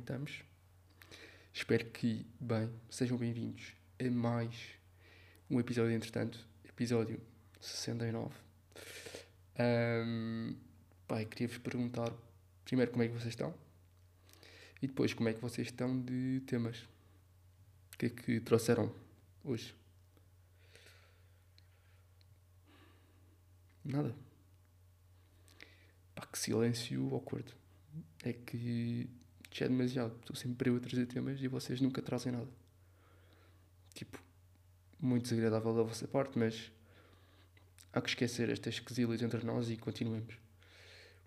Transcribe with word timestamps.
que 0.00 0.12
estamos? 0.12 0.42
Espero 1.52 1.84
que, 1.90 2.26
bem, 2.40 2.70
sejam 2.88 3.18
bem-vindos 3.18 3.74
a 3.98 4.10
mais 4.10 4.54
um 5.50 5.60
episódio, 5.60 5.92
entretanto, 5.92 6.38
episódio 6.64 7.20
69. 7.60 8.34
Um, 9.58 10.56
pai, 11.06 11.26
queria-vos 11.26 11.58
perguntar 11.58 12.10
primeiro 12.64 12.90
como 12.92 13.02
é 13.02 13.08
que 13.08 13.12
vocês 13.12 13.28
estão 13.28 13.54
e 14.80 14.86
depois 14.86 15.12
como 15.12 15.28
é 15.28 15.34
que 15.34 15.40
vocês 15.40 15.68
estão 15.68 16.00
de 16.00 16.40
temas. 16.46 16.78
O 17.94 17.98
que 17.98 18.06
é 18.06 18.10
que 18.10 18.40
trouxeram 18.40 18.94
hoje? 19.44 19.74
Nada. 23.84 24.14
Pá, 26.14 26.24
que 26.24 26.38
silêncio 26.38 27.12
awkward. 27.12 27.54
É 28.22 28.32
que 28.32 29.19
já 29.50 29.66
é 29.66 29.68
demasiado. 29.68 30.14
Estou 30.20 30.36
sempre 30.36 30.70
eu 30.70 30.76
a 30.76 30.80
trazer 30.80 31.06
temas 31.06 31.40
e 31.40 31.48
vocês 31.48 31.80
nunca 31.80 32.00
trazem 32.00 32.32
nada. 32.32 32.48
Tipo, 33.94 34.18
muito 35.00 35.24
desagradável 35.24 35.74
da 35.74 35.82
vossa 35.82 36.06
parte, 36.06 36.38
mas 36.38 36.70
há 37.92 38.00
que 38.00 38.08
esquecer 38.08 38.48
estas 38.48 38.78
quesilhas 38.78 39.22
entre 39.22 39.44
nós 39.44 39.70
e 39.70 39.76
continuemos. 39.76 40.34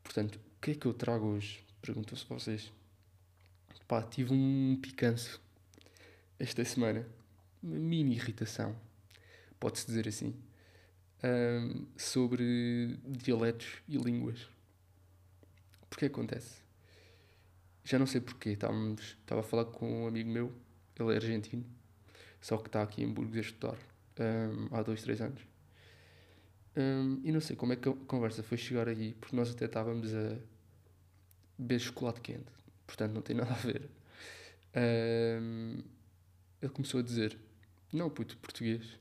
Portanto, 0.03 0.35
o 0.35 0.61
que 0.61 0.71
é 0.71 0.75
que 0.75 0.85
eu 0.85 0.93
trago 0.93 1.25
hoje? 1.25 1.63
Perguntam-se 1.81 2.25
vocês. 2.25 2.71
Pá, 3.87 4.01
tive 4.01 4.33
um 4.33 4.79
picanço 4.81 5.41
esta 6.39 6.63
semana. 6.63 7.05
Uma 7.61 7.79
mini 7.79 8.15
irritação, 8.15 8.75
pode-se 9.57 9.85
dizer 9.85 10.07
assim, 10.07 10.35
um, 11.23 11.85
sobre 11.95 12.97
dialetos 13.05 13.81
e 13.87 13.97
línguas. 13.97 14.47
Porque 15.89 16.05
acontece? 16.05 16.62
Já 17.83 17.99
não 17.99 18.05
sei 18.05 18.21
porquê. 18.21 18.51
Estávamos, 18.51 19.17
estava 19.19 19.41
a 19.41 19.43
falar 19.43 19.65
com 19.65 20.03
um 20.03 20.07
amigo 20.07 20.29
meu, 20.29 20.53
ele 20.99 21.13
é 21.13 21.15
argentino, 21.15 21.65
só 22.39 22.57
que 22.57 22.67
está 22.67 22.81
aqui 22.81 23.03
em 23.03 23.11
Burgos 23.11 23.37
a 23.37 23.41
estudar 23.41 23.77
um, 24.19 24.75
há 24.75 24.81
dois, 24.81 25.01
três 25.01 25.21
anos. 25.21 25.41
Um, 26.75 27.21
e 27.23 27.31
não 27.31 27.39
sei 27.39 27.55
como 27.55 27.73
é 27.73 27.75
que 27.75 27.87
a 27.87 27.93
conversa 28.07 28.41
foi 28.41 28.57
chegar 28.57 28.87
aí, 28.87 29.13
porque 29.13 29.35
nós 29.35 29.51
até 29.51 29.65
estávamos 29.65 30.13
a 30.13 30.37
beber 31.57 31.79
chocolate 31.79 32.21
quente, 32.21 32.51
portanto 32.87 33.13
não 33.13 33.21
tem 33.21 33.35
nada 33.37 33.51
a 33.51 33.55
ver. 33.55 33.89
Um, 34.75 35.83
ele 36.61 36.71
começou 36.71 36.99
a 36.99 37.03
dizer: 37.03 37.37
Não, 37.91 38.09
puto, 38.09 38.37
português. 38.37 38.99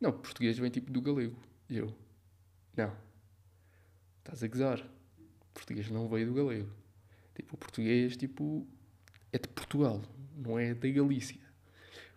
Não, 0.00 0.12
português 0.12 0.58
vem 0.58 0.70
tipo 0.70 0.92
do 0.92 1.00
galego. 1.00 1.36
E 1.68 1.78
eu: 1.78 1.92
Não, 2.76 2.94
estás 4.18 4.42
a 4.42 4.48
gozar. 4.48 4.88
Português 5.52 5.90
não 5.90 6.08
veio 6.08 6.26
do 6.26 6.34
galego. 6.34 6.70
Tipo, 7.36 7.54
o 7.54 7.58
português 7.58 8.16
tipo, 8.16 8.66
é 9.30 9.38
de 9.38 9.46
Portugal, 9.48 10.02
não 10.34 10.58
é 10.58 10.72
da 10.74 10.88
Galícia. 10.88 11.38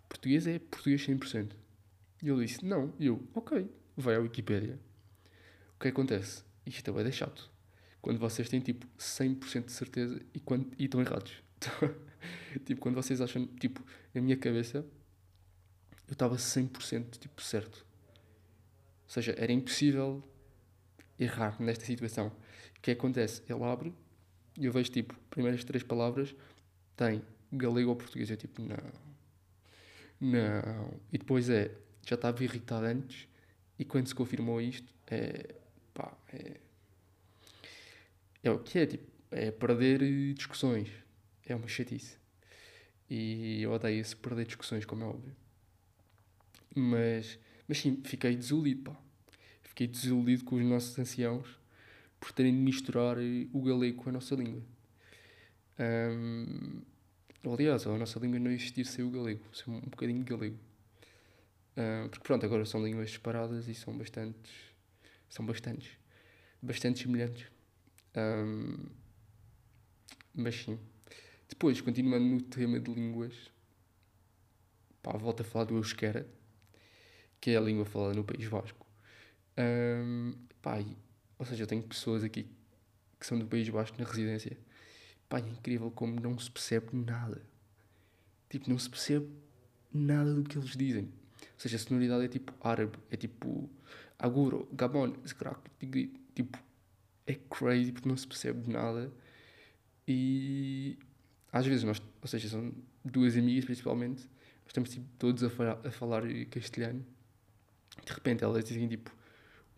Português 0.08 0.48
é 0.48 0.58
português 0.60 1.06
100%. 1.06 1.52
E 2.24 2.30
ele 2.30 2.46
disse: 2.46 2.66
Não. 2.66 2.94
E 2.98 3.08
eu: 3.08 3.22
Ok, 3.34 3.70
vai 3.98 4.16
à 4.16 4.20
Wikipédia. 4.20 4.80
O 5.76 5.80
que 5.80 5.90
acontece? 5.90 6.44
Isto 6.66 6.98
é 6.98 7.12
chato. 7.12 7.52
Quando 8.02 8.18
vocês 8.18 8.48
têm 8.48 8.62
tipo 8.62 8.88
100% 8.98 9.66
de 9.66 9.72
certeza 9.74 10.22
e, 10.34 10.40
quando, 10.40 10.72
e 10.78 10.86
estão 10.86 11.02
errados. 11.02 11.44
tipo, 12.66 12.80
quando 12.80 12.96
vocês 12.96 13.20
acham, 13.20 13.46
tipo, 13.46 13.84
na 14.14 14.22
minha 14.22 14.38
cabeça, 14.38 14.86
eu 16.08 16.14
estava 16.14 16.38
100% 16.38 17.18
tipo, 17.18 17.42
certo. 17.42 17.86
Ou 19.04 19.10
seja, 19.10 19.36
era 19.38 19.52
impossível 19.52 20.24
errar 21.20 21.62
nesta 21.62 21.86
situação. 21.86 22.28
O 22.78 22.82
que 22.82 22.92
acontece? 22.92 23.42
Ele 23.50 23.64
abre 23.64 23.94
e 24.60 24.66
eu 24.66 24.74
vejo, 24.74 24.92
tipo, 24.92 25.16
primeiras 25.30 25.64
três 25.64 25.82
palavras 25.82 26.36
tem 26.98 27.22
galego 27.52 27.92
ou 27.92 27.96
português. 27.96 28.30
Eu, 28.30 28.36
tipo, 28.36 28.62
não. 28.62 28.76
Não. 30.20 30.94
E 31.14 31.18
depois 31.18 31.50
é, 31.50 31.72
já 32.06 32.16
estava 32.16 32.44
irritado 32.44 32.86
antes 32.86 33.26
e 33.80 33.86
quando 33.86 34.08
se 34.08 34.14
confirmou 34.14 34.60
isto, 34.60 34.94
é. 35.08 35.56
pá, 35.94 36.14
é. 36.34 36.58
É 38.44 38.52
o 38.52 38.60
que 38.60 38.80
é, 38.80 38.86
tipo, 38.86 39.10
é 39.32 39.50
perder 39.50 40.34
discussões. 40.34 40.90
É 41.46 41.56
uma 41.56 41.68
chatice. 41.68 42.18
E 43.10 43.62
eu 43.62 43.72
odeio-se 43.72 44.16
perder 44.16 44.46
discussões, 44.46 44.86
como 44.86 45.04
é 45.04 45.08
óbvio. 45.08 45.36
Mas, 46.76 47.40
mas 47.66 47.80
sim, 47.80 48.02
fiquei 48.04 48.36
desiludido, 48.36 48.92
pá. 48.92 49.02
Fiquei 49.64 49.88
desiludido 49.88 50.44
com 50.44 50.58
os 50.58 50.66
nossos 50.66 51.00
anciãos 51.00 51.60
por 52.20 52.32
terem 52.32 52.54
de 52.54 52.60
misturar 52.60 53.18
o 53.54 53.62
galego 53.62 54.04
com 54.04 54.10
a 54.10 54.14
nossa 54.14 54.36
língua. 54.36 54.62
Um, 55.80 56.82
aliás, 57.46 57.88
a 57.88 57.98
nossa 57.98 58.20
língua 58.20 58.38
não 58.40 58.52
existir 58.52 58.86
sem 58.86 59.06
o 59.06 59.10
galego, 59.10 59.44
sem 59.54 59.74
um 59.74 59.80
bocadinho 59.82 60.24
de 60.24 60.30
galego. 60.30 60.58
Um, 61.78 62.10
porque 62.10 62.24
pronto, 62.24 62.46
agora 62.46 62.66
são 62.66 62.86
línguas 62.86 63.12
separadas 63.12 63.68
e 63.68 63.74
são 63.74 63.98
bastantes. 63.98 64.52
São 65.30 65.46
bastantes. 65.46 65.92
Bastante 66.62 67.04
semelhantes. 67.04 67.48
Um, 68.16 68.88
mas 70.34 70.56
sim. 70.56 70.78
Depois, 71.48 71.80
continuando 71.80 72.26
no 72.26 72.42
tema 72.42 72.80
de 72.80 72.94
línguas, 72.94 73.34
pá, 75.02 75.16
volto 75.18 75.42
a 75.42 75.44
falar 75.44 75.66
do 75.66 75.78
euskera, 75.78 76.28
que 77.40 77.52
é 77.52 77.58
a 77.58 77.62
língua 77.62 77.86
falada 77.86 78.14
no 78.14 78.24
País 78.24 78.46
Vasco. 78.46 78.86
Um, 79.58 80.34
pá, 80.62 80.84
ou 81.40 81.46
seja, 81.46 81.64
eu 81.64 81.68
tenho 81.68 81.82
pessoas 81.82 82.22
aqui 82.22 82.46
que 83.18 83.26
são 83.26 83.40
do 83.40 83.48
País 83.48 83.68
Vasco 83.70 83.98
na 83.98 84.06
residência. 84.06 84.58
Pá, 85.30 85.40
é 85.40 85.42
incrível 85.42 85.90
como 85.90 86.20
não 86.20 86.38
se 86.38 86.52
percebe 86.52 86.88
nada. 86.92 87.42
Tipo, 88.50 88.70
não 88.70 88.78
se 88.78 88.90
percebe 88.90 89.30
nada 89.94 90.34
do 90.34 90.44
que 90.44 90.58
eles 90.58 90.76
dizem. 90.76 91.06
Ou 91.06 91.60
seja, 91.60 91.78
a 91.78 91.80
sonoridade 91.80 92.26
é 92.26 92.28
tipo 92.28 92.54
árabe, 92.62 92.98
é 93.10 93.16
tipo 93.16 93.70
aguro, 94.18 94.68
gabon, 94.74 95.14
tipo, 96.36 96.60
é 97.26 97.36
crazy 97.50 97.94
porque 97.94 98.10
não 98.10 98.18
se 98.18 98.28
percebe 98.28 98.72
nada. 98.72 99.12
E 100.06 100.98
às 101.54 101.66
vezes 101.66 101.84
nós, 101.84 102.02
ou 102.22 102.28
seja, 102.28 102.50
são 102.50 102.74
duas 103.04 103.38
amigas 103.38 103.64
principalmente, 103.64 104.24
nós 104.24 104.68
estamos 104.68 104.90
tipo, 104.90 105.06
todos 105.18 105.44
a, 105.44 105.50
falar, 105.50 105.80
a 105.86 105.92
falar 105.92 106.24
castelhano. 106.50 107.06
De 108.06 108.12
repente 108.12 108.44
elas 108.44 108.66
dizem 108.66 108.88
tipo 108.90 109.16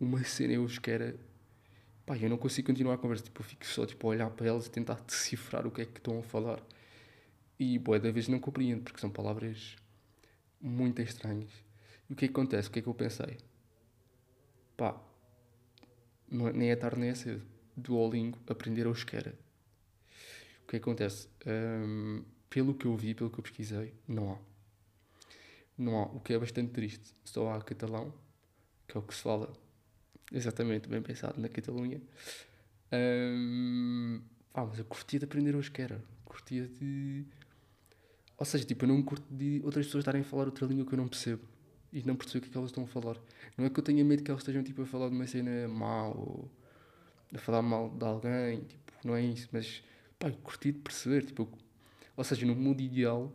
uma 0.00 0.24
cena 0.24 0.54
eu 0.54 0.66
que 0.66 0.90
era 0.90 1.16
pá, 2.06 2.16
eu 2.16 2.28
não 2.28 2.36
consigo 2.36 2.68
continuar 2.68 2.94
a 2.94 2.98
conversa, 2.98 3.24
tipo, 3.24 3.40
eu 3.40 3.44
fico 3.44 3.64
só 3.66 3.86
tipo, 3.86 4.06
a 4.06 4.10
olhar 4.10 4.30
para 4.30 4.46
elas 4.46 4.66
e 4.66 4.70
tentar 4.70 5.00
decifrar 5.06 5.66
o 5.66 5.70
que 5.70 5.82
é 5.82 5.84
que 5.84 5.98
estão 5.98 6.18
a 6.18 6.22
falar. 6.22 6.60
E 7.58 7.78
boa 7.78 7.98
da 7.98 8.10
vez 8.10 8.28
não 8.28 8.38
compreendo, 8.38 8.82
porque 8.82 9.00
são 9.00 9.10
palavras 9.10 9.76
muito 10.60 11.00
estranhas. 11.00 11.50
E 12.08 12.12
o 12.12 12.16
que 12.16 12.24
é 12.24 12.28
que 12.28 12.32
acontece? 12.32 12.68
O 12.68 12.72
que 12.72 12.78
é 12.80 12.82
que 12.82 12.88
eu 12.88 12.94
pensei? 12.94 13.38
Pá, 14.76 15.00
não, 16.28 16.48
é, 16.48 16.52
nem 16.52 16.70
é 16.70 16.76
tarde 16.76 16.98
nem 16.98 17.10
é 17.10 17.14
cedo. 17.14 17.42
Duolingo, 17.76 18.38
aprender 18.48 18.86
euskera. 18.86 19.38
O 20.64 20.66
que 20.66 20.76
é 20.76 20.78
que 20.78 20.84
acontece? 20.84 21.28
Um, 21.46 22.24
pelo 22.48 22.74
que 22.74 22.86
eu 22.86 22.96
vi, 22.96 23.14
pelo 23.14 23.30
que 23.30 23.38
eu 23.38 23.42
pesquisei, 23.42 23.94
não 24.08 24.32
há. 24.32 24.38
Não 25.76 25.98
há, 25.98 26.06
o 26.06 26.20
que 26.20 26.32
é 26.32 26.38
bastante 26.38 26.72
triste. 26.72 27.14
Só 27.24 27.50
há 27.52 27.60
catalão, 27.62 28.12
que 28.88 28.96
é 28.96 29.00
o 29.00 29.02
que 29.02 29.14
se 29.14 29.22
fala 29.22 29.52
Exatamente, 30.32 30.88
bem 30.88 31.02
pensado, 31.02 31.38
na 31.40 31.48
Catalunha. 31.48 32.00
Um, 32.90 34.20
ah, 34.54 34.64
mas 34.64 34.78
eu 34.78 34.84
curtia 34.84 35.18
de 35.18 35.26
aprender 35.26 35.54
que 35.70 35.82
era. 35.82 36.02
Curtia 36.24 36.66
de. 36.66 37.24
Ou 38.38 38.46
seja, 38.46 38.64
tipo, 38.64 38.84
eu 38.84 38.88
não 38.88 39.02
curto 39.02 39.26
de 39.30 39.60
outras 39.62 39.86
pessoas 39.86 40.02
estarem 40.02 40.22
a 40.22 40.24
falar 40.24 40.46
outra 40.46 40.66
língua 40.66 40.86
que 40.86 40.94
eu 40.94 40.96
não 40.96 41.06
percebo. 41.08 41.42
E 41.92 42.02
não 42.02 42.16
percebo 42.16 42.38
o 42.38 42.42
que 42.42 42.48
é 42.48 42.52
que 42.52 42.58
elas 42.58 42.70
estão 42.70 42.84
a 42.84 42.86
falar. 42.86 43.16
Não 43.56 43.66
é 43.66 43.70
que 43.70 43.78
eu 43.78 43.84
tenha 43.84 44.02
medo 44.02 44.22
que 44.22 44.30
elas 44.30 44.42
estejam 44.42 44.62
tipo, 44.62 44.82
a 44.82 44.86
falar 44.86 45.10
de 45.10 45.14
uma 45.14 45.26
cena 45.26 45.68
mal 45.68 46.16
ou 46.16 46.50
a 47.34 47.38
falar 47.38 47.60
mal 47.60 47.90
de 47.90 48.04
alguém. 48.04 48.60
Tipo, 48.60 48.92
não 49.04 49.14
é 49.14 49.22
isso. 49.22 49.48
Mas, 49.52 49.82
pá, 50.18 50.28
eu 50.28 50.36
curti 50.38 50.72
de 50.72 50.78
perceber. 50.78 51.24
Tipo, 51.26 51.42
eu... 51.42 51.58
ou 52.16 52.24
seja, 52.24 52.46
no 52.46 52.54
mundo 52.54 52.80
ideal, 52.80 53.30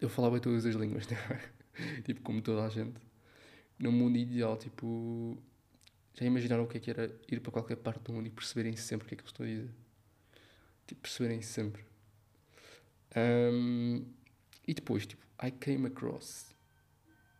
eu 0.00 0.08
falava 0.10 0.38
todas 0.38 0.66
as 0.66 0.74
línguas, 0.74 1.08
né? 1.08 1.16
tipo, 2.04 2.20
como 2.22 2.42
toda 2.42 2.64
a 2.64 2.68
gente. 2.68 3.00
No 3.78 3.90
mundo 3.90 4.18
ideal, 4.18 4.56
tipo, 4.58 5.38
já 6.18 6.26
imaginaram 6.26 6.64
o 6.64 6.66
que 6.66 6.78
é 6.78 6.80
que 6.80 6.90
era 6.90 7.14
ir 7.30 7.38
para 7.38 7.52
qualquer 7.52 7.76
parte 7.76 8.02
do 8.02 8.12
mundo 8.12 8.26
e 8.26 8.30
perceberem 8.30 8.74
sempre 8.74 9.06
o 9.06 9.08
que 9.08 9.14
é 9.14 9.16
que 9.18 9.22
eu 9.22 9.26
estou 9.28 9.46
a 9.46 9.48
dizer? 9.48 9.70
Tipo, 10.84 11.02
perceberem 11.02 11.40
sempre. 11.42 11.84
Um, 13.16 14.04
e 14.66 14.74
depois, 14.74 15.06
tipo, 15.06 15.24
I 15.40 15.52
came 15.52 15.86
across. 15.86 16.52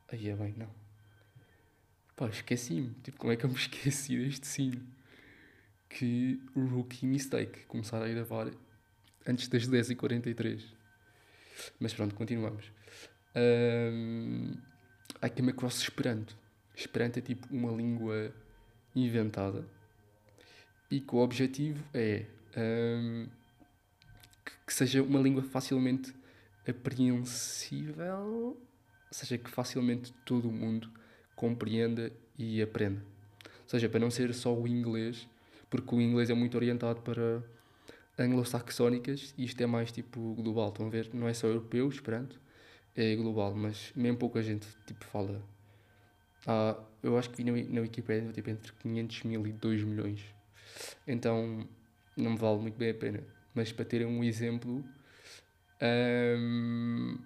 Aí 0.07 0.29
é 0.29 0.37
bem, 0.37 0.55
não. 0.57 0.73
Pá, 2.15 2.29
esqueci-me. 2.29 2.95
Tipo, 3.03 3.19
como 3.19 3.33
é 3.33 3.37
que 3.37 3.45
eu 3.45 3.51
me 3.51 3.57
esqueci 3.59 4.17
deste 4.17 4.47
sino? 4.47 4.87
Que 5.89 6.41
rookie 6.55 7.05
mistake. 7.05 7.65
Começar 7.67 8.01
a 8.01 8.09
gravar 8.09 8.49
antes 9.27 9.49
das 9.49 9.69
10h43. 9.69 10.63
Mas 11.81 11.93
pronto, 11.95 12.15
continuamos. 12.15 12.71
Um, 13.35 14.53
I 15.21 15.29
came 15.35 15.51
across 15.51 15.83
Esperanto. 15.83 16.37
Esperanto 16.77 17.19
é 17.19 17.23
tipo 17.23 17.53
uma 17.53 17.73
língua 17.73 18.33
inventada 19.05 19.65
e 20.91 21.01
que 21.01 21.15
o 21.15 21.19
objetivo 21.19 21.83
é 21.93 22.27
um, 22.57 23.29
que 24.45 24.53
que 24.67 24.75
seja 24.75 25.03
uma 25.03 25.19
língua 25.19 25.43
facilmente 25.43 26.15
apreensível, 26.69 28.59
ou 28.59 28.59
seja, 29.11 29.39
que 29.39 29.51
facilmente 29.51 30.13
todo 30.25 30.49
o 30.49 30.53
mundo 30.53 30.91
compreenda 31.35 32.13
e 32.39 32.61
aprenda. 32.61 33.03
Ou 33.63 33.69
seja, 33.69 33.89
para 33.89 34.01
não 34.01 34.11
ser 34.11 34.35
só 34.35 34.55
o 34.55 34.69
inglês, 34.69 35.27
porque 35.71 35.95
o 35.95 36.01
inglês 36.01 36.29
é 36.29 36.35
muito 36.35 36.55
orientado 36.57 37.01
para 37.01 37.43
anglo-saxónicas 38.19 39.35
e 39.39 39.45
isto 39.45 39.61
é 39.63 39.67
mais 39.67 39.91
tipo 39.91 40.35
global. 40.35 40.69
Estão 40.69 40.87
a 40.87 40.91
ver? 40.91 41.09
Não 41.15 41.27
é 41.27 41.33
só 41.33 41.47
europeu, 41.47 41.89
esperanto, 41.89 42.39
é 42.95 43.17
global, 43.17 43.55
mas 43.55 43.93
mesmo 43.97 44.19
pouca 44.19 44.43
gente 44.43 44.67
tipo 44.87 45.05
fala. 45.07 45.43
Ah, 46.47 46.77
eu 47.03 47.19
acho 47.19 47.31
que 47.31 47.43
vi 47.43 47.51
na, 47.51 47.75
na 47.75 47.81
Wikipedia 47.81 48.33
tipo, 48.33 48.51
entre 48.51 48.73
500 48.73 49.23
mil 49.25 49.47
e 49.47 49.53
2 49.53 49.83
milhões. 49.83 50.25
Então 51.07 51.67
não 52.17 52.33
me 52.33 52.39
vale 52.39 52.59
muito 52.61 52.77
bem 52.77 52.91
a 52.91 52.95
pena. 52.95 53.23
Mas 53.55 53.73
para 53.73 53.85
terem 53.85 54.07
um 54.07 54.23
exemplo, 54.23 54.85
hum, 56.39 57.19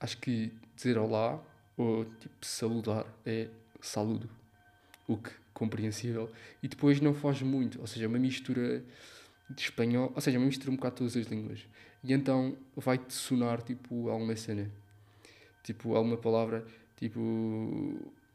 acho 0.00 0.18
que 0.18 0.52
dizer 0.76 0.98
olá 0.98 1.40
ou 1.76 2.04
tipo 2.04 2.44
saludar 2.44 3.06
é 3.24 3.48
saludo, 3.80 4.28
o 5.06 5.16
que 5.16 5.30
compreensível 5.52 6.30
e 6.62 6.68
depois 6.68 7.00
não 7.00 7.14
foge 7.14 7.44
muito, 7.44 7.80
ou 7.80 7.86
seja, 7.86 8.04
é 8.04 8.08
uma 8.08 8.18
mistura 8.18 8.84
de 9.50 9.62
espanhol, 9.62 10.12
ou 10.14 10.20
seja, 10.20 10.36
é 10.36 10.40
uma 10.40 10.46
mistura 10.46 10.70
um 10.70 10.76
bocado 10.76 10.94
de 10.94 10.98
todas 10.98 11.16
as 11.16 11.26
línguas 11.26 11.66
e 12.02 12.12
então 12.12 12.56
vai-te 12.76 13.12
sonar 13.12 13.62
tipo 13.62 14.08
alguma 14.08 14.36
cena, 14.36 14.70
tipo 15.64 15.96
alguma 15.96 16.16
palavra, 16.16 16.64
tipo 16.96 17.20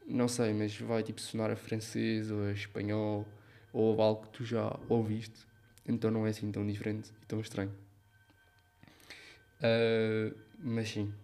não 0.06 0.28
sei, 0.28 0.52
mas 0.52 0.76
vai 0.76 1.02
tipo 1.02 1.20
sonar 1.20 1.50
a 1.50 1.56
francês 1.56 2.30
ou 2.30 2.42
a 2.42 2.52
espanhol 2.52 3.26
ou 3.72 4.02
algo 4.02 4.26
que 4.26 4.30
tu 4.30 4.44
já 4.44 4.78
ouviste, 4.88 5.46
então 5.86 6.10
não 6.10 6.26
é 6.26 6.30
assim 6.30 6.50
tão 6.52 6.66
diferente 6.66 7.10
e 7.22 7.26
tão 7.26 7.40
estranho. 7.40 7.72
Uh, 9.60 10.36
mas 10.58 10.90
sim, 10.90 11.14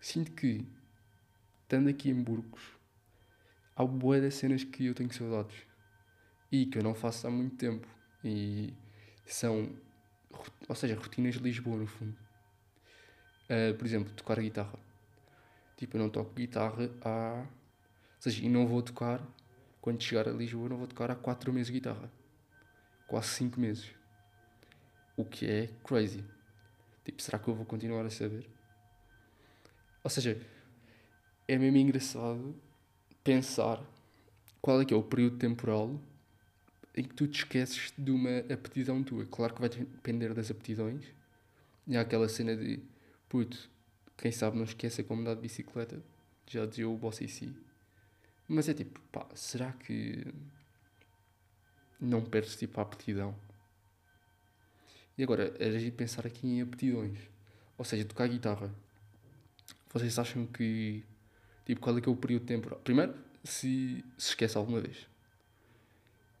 sinto 0.00 0.32
que 0.32 0.66
estando 1.62 1.88
aqui 1.88 2.10
em 2.10 2.22
Burgos, 2.22 2.62
há 3.76 3.84
boas 3.84 4.22
das 4.22 4.34
cenas 4.34 4.64
que 4.64 4.86
eu 4.86 4.94
tenho 4.94 5.12
saudades 5.12 5.56
e 6.50 6.66
que 6.66 6.78
eu 6.78 6.82
não 6.82 6.94
faço 6.94 7.26
há 7.26 7.30
muito 7.30 7.56
tempo. 7.56 7.86
E 8.22 8.72
são, 9.26 9.70
ou 10.68 10.74
seja, 10.74 10.94
rotinas 10.94 11.34
de 11.34 11.40
Lisboa, 11.40 11.76
no 11.76 11.86
fundo. 11.86 12.16
Uh, 13.44 13.74
por 13.76 13.86
exemplo, 13.86 14.12
tocar 14.14 14.40
guitarra. 14.40 14.78
Tipo, 15.76 15.96
eu 15.96 16.02
não 16.02 16.10
toco 16.10 16.34
guitarra 16.34 16.90
há. 17.02 17.46
Ou 17.46 18.20
seja, 18.20 18.44
e 18.44 18.48
não 18.48 18.66
vou 18.66 18.82
tocar, 18.82 19.20
quando 19.80 20.02
chegar 20.02 20.28
a 20.28 20.32
Lisboa, 20.32 20.68
não 20.68 20.78
vou 20.78 20.86
tocar 20.86 21.10
há 21.10 21.14
4 21.14 21.52
meses 21.52 21.66
de 21.66 21.74
guitarra. 21.74 22.10
Quase 23.06 23.28
5 23.28 23.60
meses. 23.60 23.90
O 25.16 25.24
que 25.24 25.46
é 25.46 25.68
crazy. 25.84 26.24
Tipo, 27.04 27.22
será 27.22 27.38
que 27.38 27.48
eu 27.48 27.54
vou 27.54 27.66
continuar 27.66 28.04
a 28.06 28.10
saber? 28.10 28.48
Ou 30.02 30.10
seja, 30.10 30.40
é 31.46 31.58
mesmo 31.58 31.76
engraçado 31.76 32.54
pensar 33.22 33.82
qual 34.60 34.80
é 34.80 34.84
que 34.84 34.94
é 34.94 34.96
o 34.96 35.02
período 35.02 35.36
temporal 35.36 36.00
em 36.96 37.02
que 37.02 37.14
tu 37.14 37.26
te 37.26 37.40
esqueces 37.40 37.92
de 37.98 38.10
uma 38.10 38.38
aptidão 38.52 39.02
tua. 39.02 39.26
Claro 39.26 39.54
que 39.54 39.60
vai 39.60 39.68
depender 39.68 40.32
das 40.32 40.50
aptidões. 40.50 41.04
E 41.86 41.96
há 41.96 42.00
aquela 42.00 42.28
cena 42.28 42.56
de, 42.56 42.80
puto, 43.28 43.68
quem 44.16 44.32
sabe 44.32 44.56
não 44.56 44.64
esquece 44.64 45.02
como 45.02 45.20
andar 45.20 45.34
de 45.34 45.40
bicicleta. 45.40 46.02
Já 46.46 46.66
dizia 46.66 46.88
o 46.88 46.96
boss 46.96 47.16
si. 47.16 47.54
Mas 48.48 48.68
é 48.68 48.74
tipo, 48.74 49.00
pá, 49.12 49.26
será 49.34 49.72
que 49.72 50.26
não 52.00 52.22
perdes 52.22 52.56
tipo 52.56 52.78
a 52.80 52.82
aptidão? 52.82 53.34
E 55.16 55.22
agora, 55.22 55.54
era 55.58 55.78
de 55.78 55.90
pensar 55.90 56.26
aqui 56.26 56.46
em 56.46 56.62
aptidões. 56.62 57.18
Ou 57.78 57.84
seja, 57.84 58.04
tocar 58.04 58.28
guitarra. 58.28 58.74
Vocês 59.92 60.18
acham 60.18 60.46
que 60.46 61.04
Tipo, 61.64 61.80
qual 61.80 61.96
é 61.96 62.00
que 62.00 62.08
é 62.08 62.12
o 62.12 62.16
período 62.16 62.44
temporal? 62.44 62.78
Primeiro, 62.80 63.14
se 63.42 64.04
se 64.18 64.28
esquece 64.30 64.56
alguma 64.56 64.80
vez. 64.80 65.06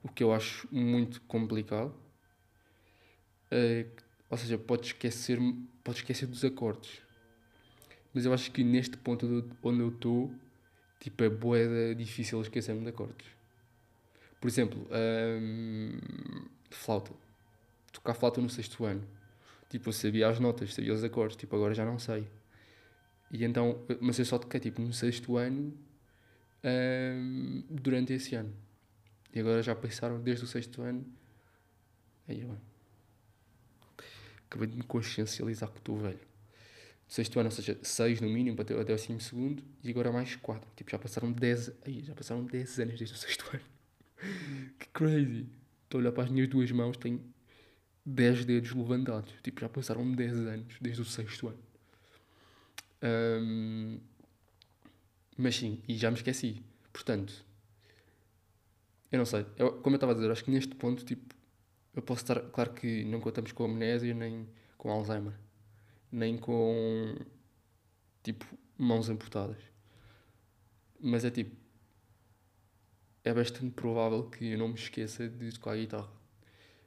O 0.02 0.08
que 0.08 0.22
eu 0.22 0.32
acho 0.32 0.68
muito 0.70 1.20
complicado. 1.22 1.94
É, 3.50 3.86
ou 4.28 4.36
seja, 4.36 4.58
pode 4.58 4.86
esquecer, 4.88 5.38
pode 5.82 5.98
esquecer 5.98 6.26
dos 6.26 6.44
acordes. 6.44 7.00
Mas 8.14 8.24
eu 8.24 8.32
acho 8.32 8.50
que 8.52 8.62
neste 8.62 8.96
ponto 8.96 9.26
onde 9.62 9.80
eu 9.80 9.88
estou, 9.88 10.32
tipo, 11.00 11.24
é 11.24 11.28
boeda 11.28 11.94
difícil 11.96 12.40
esquecer-me 12.40 12.82
de 12.82 12.90
acordes. 12.90 13.26
Por 14.40 14.46
exemplo, 14.46 14.86
hum, 15.40 15.98
flauta. 16.70 17.12
Tocar 17.92 18.14
flauta 18.14 18.40
no 18.40 18.48
sexto 18.48 18.84
ano. 18.84 19.02
Tipo, 19.68 19.88
eu 19.88 19.92
sabia 19.92 20.28
as 20.28 20.38
notas, 20.38 20.72
sabia 20.72 20.94
os 20.94 21.02
acordes. 21.02 21.36
Tipo, 21.36 21.56
agora 21.56 21.74
já 21.74 21.84
não 21.84 21.98
sei. 21.98 22.28
E 23.32 23.44
então, 23.44 23.84
mas 24.00 24.18
eu 24.18 24.24
só 24.24 24.38
toquei 24.38 24.60
tipo 24.60 24.80
no 24.80 24.92
sexto 24.92 25.36
ano 25.36 25.76
durante 27.68 28.12
esse 28.12 28.36
ano. 28.36 28.54
E 29.34 29.40
agora 29.40 29.62
já 29.62 29.74
passaram 29.74 30.20
desde 30.20 30.44
o 30.44 30.46
sexto 30.46 30.82
ano. 30.82 31.04
Aí, 32.28 32.44
mano. 32.44 32.60
Acabei 34.46 34.68
de 34.68 34.76
me 34.76 34.84
consciencializar 34.84 35.68
que 35.70 35.78
estou 35.78 35.96
velho. 35.96 36.33
Sexto 37.06 37.38
ano, 37.38 37.48
ou 37.48 37.54
seja, 37.54 37.78
seis 37.82 38.20
no 38.20 38.28
mínimo 38.28 38.60
até 38.60 38.74
o 38.74 38.84
décimo 38.84 39.20
segundo 39.20 39.62
e 39.82 39.90
agora 39.90 40.10
mais 40.10 40.36
quatro. 40.36 40.68
Tipo, 40.74 40.90
já 40.90 40.98
passaram 40.98 41.30
dez. 41.30 41.70
Aí, 41.84 42.02
já 42.02 42.14
passaram 42.14 42.44
dez 42.44 42.78
anos 42.78 42.98
desde 42.98 43.14
o 43.14 43.18
sexto 43.18 43.44
ano. 43.52 43.62
que 44.78 44.88
crazy. 44.88 45.46
Estou 45.84 45.98
a 45.98 46.02
olhar 46.02 46.12
para 46.12 46.24
as 46.24 46.30
minhas 46.30 46.48
duas 46.48 46.70
mãos, 46.72 46.96
tenho 46.96 47.20
dez 48.04 48.44
dedos 48.44 48.72
levantados. 48.72 49.32
Tipo, 49.42 49.60
já 49.60 49.68
passaram 49.68 50.10
dez 50.12 50.32
anos 50.32 50.76
desde 50.80 51.02
o 51.02 51.04
sexto 51.04 51.48
ano. 51.48 51.58
Um, 53.02 54.00
mas 55.36 55.56
sim, 55.56 55.82
e 55.86 55.96
já 55.96 56.10
me 56.10 56.16
esqueci. 56.16 56.62
Portanto, 56.92 57.44
eu 59.12 59.18
não 59.18 59.26
sei. 59.26 59.44
Eu, 59.56 59.74
como 59.74 59.94
eu 59.94 59.98
estava 59.98 60.12
a 60.12 60.14
dizer, 60.14 60.30
acho 60.30 60.44
que 60.44 60.50
neste 60.50 60.74
ponto, 60.74 61.04
tipo, 61.04 61.34
eu 61.94 62.02
posso 62.02 62.22
estar. 62.22 62.40
Claro 62.50 62.72
que 62.72 63.04
não 63.04 63.20
contamos 63.20 63.52
com 63.52 63.64
amnésia, 63.64 64.14
nem 64.14 64.48
com 64.76 64.90
Alzheimer, 64.90 65.34
nem 66.14 66.38
com. 66.38 67.16
Tipo, 68.22 68.46
mãos 68.78 69.08
amputadas. 69.08 69.60
Mas 71.00 71.24
é 71.24 71.30
tipo. 71.30 71.56
É 73.24 73.34
bastante 73.34 73.70
provável 73.72 74.28
que 74.30 74.52
eu 74.52 74.58
não 74.58 74.68
me 74.68 74.74
esqueça 74.74 75.28
de 75.28 75.52
tocar 75.52 75.76
guitarra. 75.76 76.12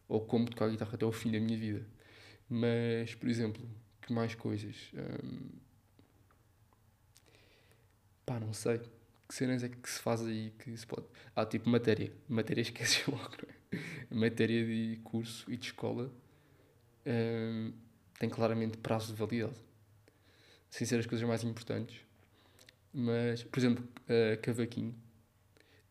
Ou 0.07 0.21
como 0.25 0.49
tocar 0.49 0.69
guitarra 0.69 0.93
até 0.93 1.05
o 1.05 1.11
fim 1.11 1.31
da 1.31 1.39
minha 1.39 1.57
vida. 1.57 1.85
Mas, 2.47 3.15
por 3.15 3.27
exemplo, 3.27 3.67
que 4.01 4.13
mais 4.13 4.33
coisas? 4.35 4.91
Um, 4.93 5.49
Pá, 8.25 8.39
não 8.39 8.53
sei. 8.53 8.79
Que 9.27 9.33
cenas 9.33 9.63
é 9.63 9.69
que 9.69 9.89
se 9.89 9.99
faz 9.99 10.21
aí 10.21 10.53
que 10.59 10.75
se 10.77 10.87
pode. 10.87 11.07
Ah, 11.35 11.45
tipo 11.45 11.69
matéria. 11.69 12.13
Matéria 12.29 12.61
esquece 12.63 13.03
logo, 13.09 13.35
não 13.43 13.49
é? 13.49 14.15
Matéria 14.15 14.65
de 14.65 15.01
curso 15.03 15.51
e 15.51 15.57
de 15.57 15.65
escola 15.65 16.13
hum, 17.05 17.73
tem 18.19 18.29
claramente 18.29 18.77
prazo 18.77 19.07
de 19.07 19.13
validade. 19.13 19.55
Sem 20.69 20.85
ser 20.85 20.99
as 20.99 21.05
coisas 21.05 21.27
mais 21.27 21.43
importantes. 21.43 21.99
Mas, 22.93 23.43
por 23.43 23.59
exemplo, 23.59 23.87
uh, 24.03 24.41
cavaquinho. 24.41 24.95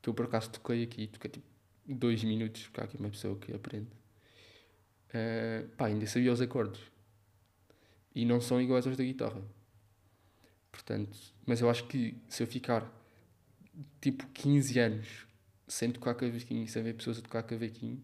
Que 0.03 0.09
eu 0.09 0.15
por 0.15 0.27
acaso 0.27 0.51
toquei 0.51 0.83
aqui, 0.83 1.07
toquei 1.07 1.31
tipo 1.31 1.47
dois 1.87 2.23
minutos, 2.25 2.65
porque 2.65 2.81
há 2.81 2.85
aqui 2.85 2.97
uma 2.97 3.11
pessoa 3.11 3.37
que 3.39 3.55
aprende. 3.55 3.91
Uh, 5.11 5.69
pá, 5.77 5.87
ainda 5.87 6.07
sabia 6.07 6.33
os 6.33 6.41
acordes. 6.41 6.81
E 8.15 8.25
não 8.25 8.41
são 8.41 8.61
iguais 8.61 8.87
aos 8.87 8.97
da 8.97 9.05
guitarra. 9.05 9.43
Portanto, 10.71 11.19
mas 11.47 11.61
eu 11.61 11.71
acho 11.71 11.87
que 11.87 12.17
se 12.29 12.43
eu 12.43 12.47
ficar 12.47 12.91
tipo 14.01 14.27
15 14.29 14.79
anos 14.79 15.27
sem 15.67 15.91
tocar 15.91 16.15
cavaquinho 16.15 16.65
e 16.65 16.69
sem 16.69 16.83
ver 16.83 16.95
pessoas 16.95 17.19
a 17.19 17.23
tocar 17.23 17.43
cavaquinho, 17.43 18.03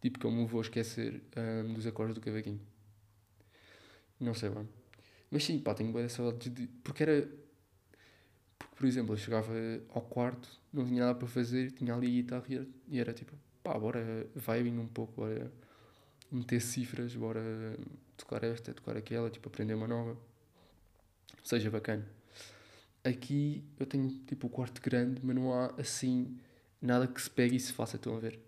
tipo 0.00 0.18
que 0.18 0.26
eu 0.26 0.30
me 0.30 0.46
vou 0.46 0.60
esquecer 0.60 1.22
um, 1.36 1.72
dos 1.72 1.86
acordes 1.86 2.14
do 2.14 2.20
cavaquinho. 2.20 2.60
Não 4.20 4.34
sei, 4.34 4.50
mano. 4.50 4.68
Mas 5.30 5.44
sim, 5.44 5.58
pá, 5.58 5.74
tenho 5.74 5.92
boa 5.92 6.08
saudades 6.08 6.52
de. 6.52 6.66
Porque 6.84 7.02
era. 7.02 7.28
Porque, 8.58 8.76
por 8.76 8.86
exemplo, 8.86 9.14
eu 9.14 9.18
chegava 9.18 9.52
ao 9.90 10.02
quarto, 10.02 10.48
não 10.72 10.86
tinha 10.86 11.00
nada 11.06 11.18
para 11.18 11.28
fazer, 11.28 11.72
tinha 11.72 11.94
ali 11.94 12.06
a 12.06 12.10
guitarra 12.10 12.66
e 12.88 13.00
era 13.00 13.12
tipo, 13.12 13.32
pá, 13.62 13.78
bora 13.78 14.26
vibing 14.34 14.78
um 14.78 14.86
pouco, 14.86 15.12
bora 15.14 15.50
meter 16.30 16.60
cifras, 16.60 17.14
bora 17.16 17.40
tocar 18.16 18.44
esta, 18.44 18.74
tocar 18.74 18.96
aquela, 18.96 19.30
tipo, 19.30 19.48
aprender 19.48 19.74
uma 19.74 19.88
nova 19.88 20.16
seja 21.42 21.70
bacana. 21.70 22.06
Aqui 23.04 23.64
eu 23.78 23.86
tenho 23.86 24.08
tipo 24.26 24.46
o 24.46 24.50
quarto 24.50 24.80
grande, 24.80 25.20
mas 25.24 25.34
não 25.34 25.52
há 25.52 25.66
assim 25.78 26.38
nada 26.80 27.06
que 27.06 27.20
se 27.20 27.30
pegue 27.30 27.56
e 27.56 27.60
se 27.60 27.72
faça, 27.72 27.96
estão 27.96 28.16
a 28.16 28.20
ver? 28.20 28.38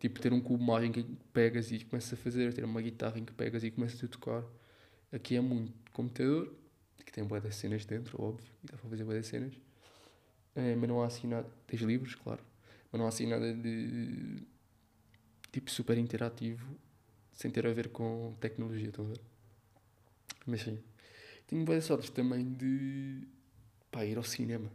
Tipo, 0.00 0.20
ter 0.20 0.32
um 0.32 0.40
cubo 0.40 0.62
mágico 0.62 0.98
em 0.98 1.02
que 1.04 1.16
pegas 1.32 1.70
e 1.70 1.78
começas 1.84 2.12
a 2.12 2.16
fazer, 2.16 2.52
ter 2.52 2.64
uma 2.64 2.82
guitarra 2.82 3.18
em 3.18 3.24
que 3.24 3.32
pegas 3.32 3.62
e 3.62 3.70
começas 3.70 4.02
a 4.02 4.08
tocar. 4.08 4.42
Aqui 5.12 5.36
é 5.36 5.40
muito 5.40 5.72
computador, 5.92 6.50
que 7.04 7.12
tem 7.12 7.22
boas 7.22 7.54
cenas 7.54 7.84
dentro, 7.84 8.20
óbvio, 8.22 8.50
dá 8.64 8.78
para 8.78 8.88
fazer 8.88 9.04
boas 9.04 9.26
cenas. 9.26 9.52
É, 10.54 10.74
mas 10.74 10.88
não 10.88 11.02
há 11.02 11.06
assim 11.06 11.26
nada. 11.26 11.48
Tens 11.66 11.82
livros, 11.82 12.14
claro, 12.14 12.42
mas 12.90 12.98
não 12.98 13.04
há 13.04 13.08
assim 13.08 13.26
nada 13.26 13.52
de 13.54 14.42
tipo 15.52 15.70
super 15.70 15.98
interativo 15.98 16.66
sem 17.32 17.50
ter 17.50 17.66
a 17.66 17.72
ver 17.72 17.88
com 17.88 18.34
tecnologia, 18.40 18.88
estão 18.88 19.04
a 19.04 19.08
ver? 19.08 19.20
Mas 20.46 20.62
sim. 20.62 20.78
Tenho 21.46 21.64
boas 21.64 21.84
sortes 21.84 22.10
também 22.10 22.50
de 22.54 23.26
pá, 23.90 24.04
ir 24.06 24.16
ao 24.16 24.24
cinema. 24.24 24.70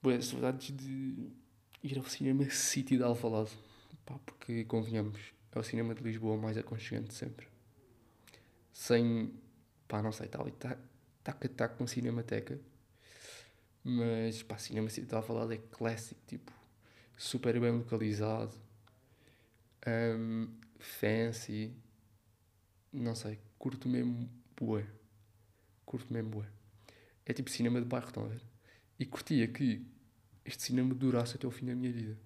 Boas 0.00 0.26
saudades 0.26 0.76
de 0.76 1.30
ir 1.82 1.98
ao 1.98 2.04
cinema 2.04 2.48
City 2.50 2.96
de 2.96 3.02
Alvalade. 3.02 3.50
Pá, 4.06 4.18
porque 4.24 4.64
convenhamos, 4.64 5.18
é 5.50 5.58
o 5.58 5.62
cinema 5.62 5.94
de 5.94 6.02
Lisboa 6.02 6.36
mais 6.36 6.56
aconchegante 6.56 7.14
sempre. 7.14 7.53
Sem, 8.74 9.32
pá, 9.88 10.02
não 10.02 10.12
sei, 10.12 10.28
tal 10.28 10.46
e 10.46 10.52
tac 10.52 10.78
a 11.24 11.48
tac 11.48 11.78
com 11.78 11.86
Cinemateca. 11.86 12.60
Mas, 13.82 14.42
pá, 14.42 14.58
Cinema 14.58 14.90
City 14.90 15.06
de 15.06 15.14
Alvalade 15.14 15.54
é 15.54 15.58
clássico, 15.58 16.20
tipo, 16.26 16.52
super 17.16 17.58
bem 17.58 17.70
localizado. 17.70 18.54
Um, 19.86 20.48
fancy. 20.78 21.72
Não 22.92 23.14
sei, 23.14 23.38
curto 23.58 23.88
mesmo 23.88 24.28
bué. 24.56 24.86
Curto 25.86 26.12
mesmo 26.12 26.30
bué. 26.30 26.46
É 27.24 27.32
tipo 27.32 27.48
cinema 27.48 27.80
de 27.80 27.86
bairro, 27.86 28.08
estão 28.08 28.24
a 28.24 28.28
ver? 28.28 28.42
E 28.98 29.06
curtia 29.06 29.48
que 29.48 29.86
este 30.44 30.62
cinema 30.64 30.94
durasse 30.94 31.36
até 31.36 31.46
o 31.46 31.50
fim 31.50 31.66
da 31.66 31.74
minha 31.74 31.90
vida. 31.90 32.18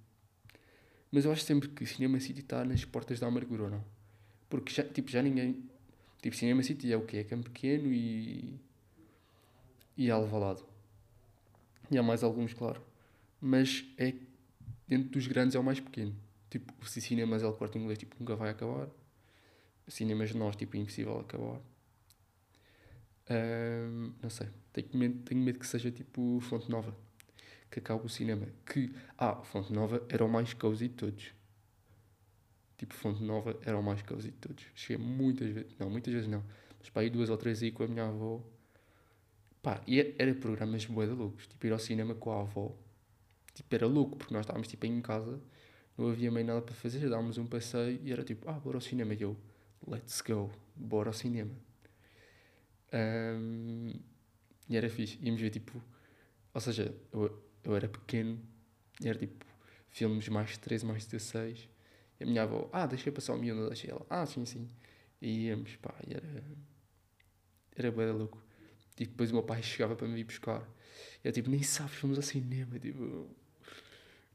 Mas 1.10 1.24
eu 1.24 1.32
acho 1.32 1.42
sempre 1.42 1.68
que 1.68 1.86
Cinema 1.86 2.20
City 2.20 2.40
está 2.40 2.64
nas 2.64 2.84
portas 2.84 3.18
da 3.18 3.26
amargura, 3.26 3.64
ou 3.64 3.70
não? 3.70 3.84
Porque 4.48 4.72
já, 4.72 4.84
tipo, 4.84 5.10
já 5.10 5.22
ninguém. 5.22 5.68
Tipo, 6.20 6.36
Cinema 6.36 6.62
City 6.62 6.92
é 6.92 6.96
o 6.96 7.04
quê? 7.04 7.18
É 7.18 7.24
Campo 7.24 7.50
Pequeno 7.50 7.92
e. 7.92 8.58
e 9.96 10.10
Alvalade. 10.10 10.62
E 11.90 11.96
há 11.98 12.02
mais 12.02 12.22
alguns, 12.22 12.52
claro. 12.52 12.80
Mas 13.40 13.84
é. 13.96 14.14
Dentro 14.86 15.10
dos 15.10 15.26
grandes 15.26 15.54
é 15.54 15.58
o 15.58 15.64
mais 15.64 15.80
pequeno. 15.80 16.14
Tipo, 16.50 16.72
o 16.80 16.86
Cinemas 16.86 17.42
é 17.42 17.46
o 17.46 17.52
quarto 17.52 17.76
inglês, 17.76 17.98
tipo, 17.98 18.16
nunca 18.18 18.34
vai 18.34 18.50
acabar. 18.50 18.88
Cinemas 19.86 20.34
nós, 20.34 20.56
tipo, 20.56 20.76
é 20.76 20.80
impossível 20.80 21.20
acabar. 21.20 21.60
Um, 23.30 24.12
não 24.22 24.30
sei. 24.30 24.48
Tenho 24.72 24.88
medo, 24.94 25.22
tenho 25.24 25.40
medo 25.40 25.58
que 25.58 25.66
seja 25.66 25.90
tipo 25.90 26.40
Fonte 26.40 26.70
Nova. 26.70 26.94
Que 27.70 27.80
acabe 27.80 28.04
o 28.04 28.08
cinema. 28.08 28.46
Que. 28.66 28.90
Ah, 29.16 29.36
Fonte 29.42 29.72
Nova 29.72 30.04
era 30.08 30.24
o 30.24 30.28
mais 30.28 30.54
cozy 30.54 30.88
de 30.88 30.94
todos. 30.94 31.32
Tipo, 32.78 32.94
Fonte 32.94 33.22
Nova 33.22 33.58
era 33.62 33.76
o 33.76 33.82
mais 33.82 34.00
cozy 34.02 34.30
de 34.30 34.36
todos. 34.36 34.64
Cheguei 34.74 35.04
muitas 35.04 35.50
vezes. 35.50 35.74
Não, 35.78 35.90
muitas 35.90 36.14
vezes 36.14 36.28
não. 36.28 36.44
Mas 36.78 36.88
para 36.90 37.02
aí 37.02 37.10
duas 37.10 37.28
ou 37.28 37.36
três 37.36 37.62
aí 37.62 37.72
com 37.72 37.82
a 37.82 37.88
minha 37.88 38.06
avó. 38.06 38.40
Pá, 39.60 39.82
e 39.86 40.14
era, 40.16 40.32
programas 40.34 40.86
bué 40.86 41.06
de 41.06 41.12
loucos. 41.12 41.46
Tipo, 41.48 41.66
ir 41.66 41.72
ao 41.72 41.78
cinema 41.78 42.14
com 42.14 42.30
a 42.30 42.40
avó. 42.40 42.72
Tipo, 43.52 43.74
era 43.74 43.86
louco, 43.86 44.16
porque 44.16 44.32
nós 44.32 44.42
estávamos 44.42 44.68
tipo 44.68 44.86
em 44.86 45.00
casa. 45.02 45.40
Não 45.96 46.08
havia 46.08 46.30
meio 46.30 46.46
nada 46.46 46.62
para 46.62 46.74
fazer. 46.74 47.08
Dávamos 47.10 47.36
um 47.36 47.46
passeio 47.46 48.00
e 48.02 48.12
era 48.12 48.22
tipo, 48.22 48.48
ah, 48.48 48.52
bora 48.52 48.76
ao 48.76 48.80
cinema. 48.80 49.12
E 49.12 49.22
eu, 49.22 49.36
let's 49.86 50.20
go. 50.20 50.48
Bora 50.76 51.08
ao 51.08 51.14
cinema. 51.14 51.50
Um, 52.92 53.92
e 54.68 54.76
era 54.76 54.88
fixe. 54.88 55.18
Íamos 55.20 55.40
ver 55.40 55.50
tipo. 55.50 55.82
Ou 56.54 56.60
seja, 56.60 56.94
eu, 57.12 57.42
eu 57.64 57.74
era 57.74 57.88
pequeno 57.88 58.40
e 59.00 59.08
era 59.08 59.18
tipo 59.18 59.44
filmes 59.90 60.28
mais 60.28 60.56
13, 60.56 60.86
mais 60.86 61.04
16. 61.06 61.68
A 62.20 62.24
minha 62.24 62.42
avó, 62.42 62.68
ah, 62.72 62.86
deixei 62.86 63.12
passar 63.12 63.34
o 63.34 63.38
miúdo, 63.38 63.68
deixei 63.68 63.90
ela, 63.90 64.04
ah, 64.10 64.26
sim, 64.26 64.44
sim. 64.44 64.68
E 65.20 65.46
íamos, 65.46 65.76
pá, 65.76 65.94
e 66.06 66.14
era. 66.14 66.44
Era 67.76 67.92
bem 67.92 68.10
louco. 68.10 68.42
E 68.98 69.06
depois 69.06 69.30
o 69.30 69.34
meu 69.34 69.42
pai 69.44 69.62
chegava 69.62 69.94
para 69.94 70.08
me 70.08 70.14
vir 70.14 70.24
buscar. 70.24 70.68
Eu 71.22 71.32
tipo, 71.32 71.48
nem 71.50 71.62
sabes, 71.62 71.94
fomos 71.94 72.16
ao 72.16 72.22
cinema. 72.22 72.78
Tipo, 72.78 73.28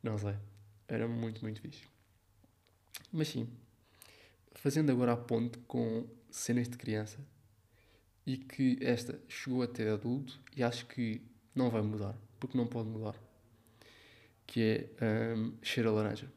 não 0.01 0.17
sei. 0.17 0.35
Era 0.87 1.07
muito, 1.07 1.41
muito 1.41 1.59
fixe. 1.61 1.83
Mas 3.11 3.27
sim, 3.27 3.47
fazendo 4.53 4.91
agora 4.91 5.13
a 5.13 5.17
ponte 5.17 5.57
com 5.59 6.07
cenas 6.31 6.67
de 6.69 6.77
criança 6.77 7.19
e 8.25 8.37
que 8.37 8.77
esta 8.81 9.19
chegou 9.27 9.61
até 9.61 9.89
adulto 9.89 10.39
e 10.55 10.63
acho 10.63 10.85
que 10.87 11.21
não 11.53 11.69
vai 11.69 11.81
mudar, 11.81 12.17
porque 12.39 12.57
não 12.57 12.65
pode 12.65 12.89
mudar, 12.89 13.15
que 14.47 14.89
é 14.99 15.35
um, 15.35 15.53
cheiro 15.61 15.89
a 15.89 15.93
laranja. 15.93 16.31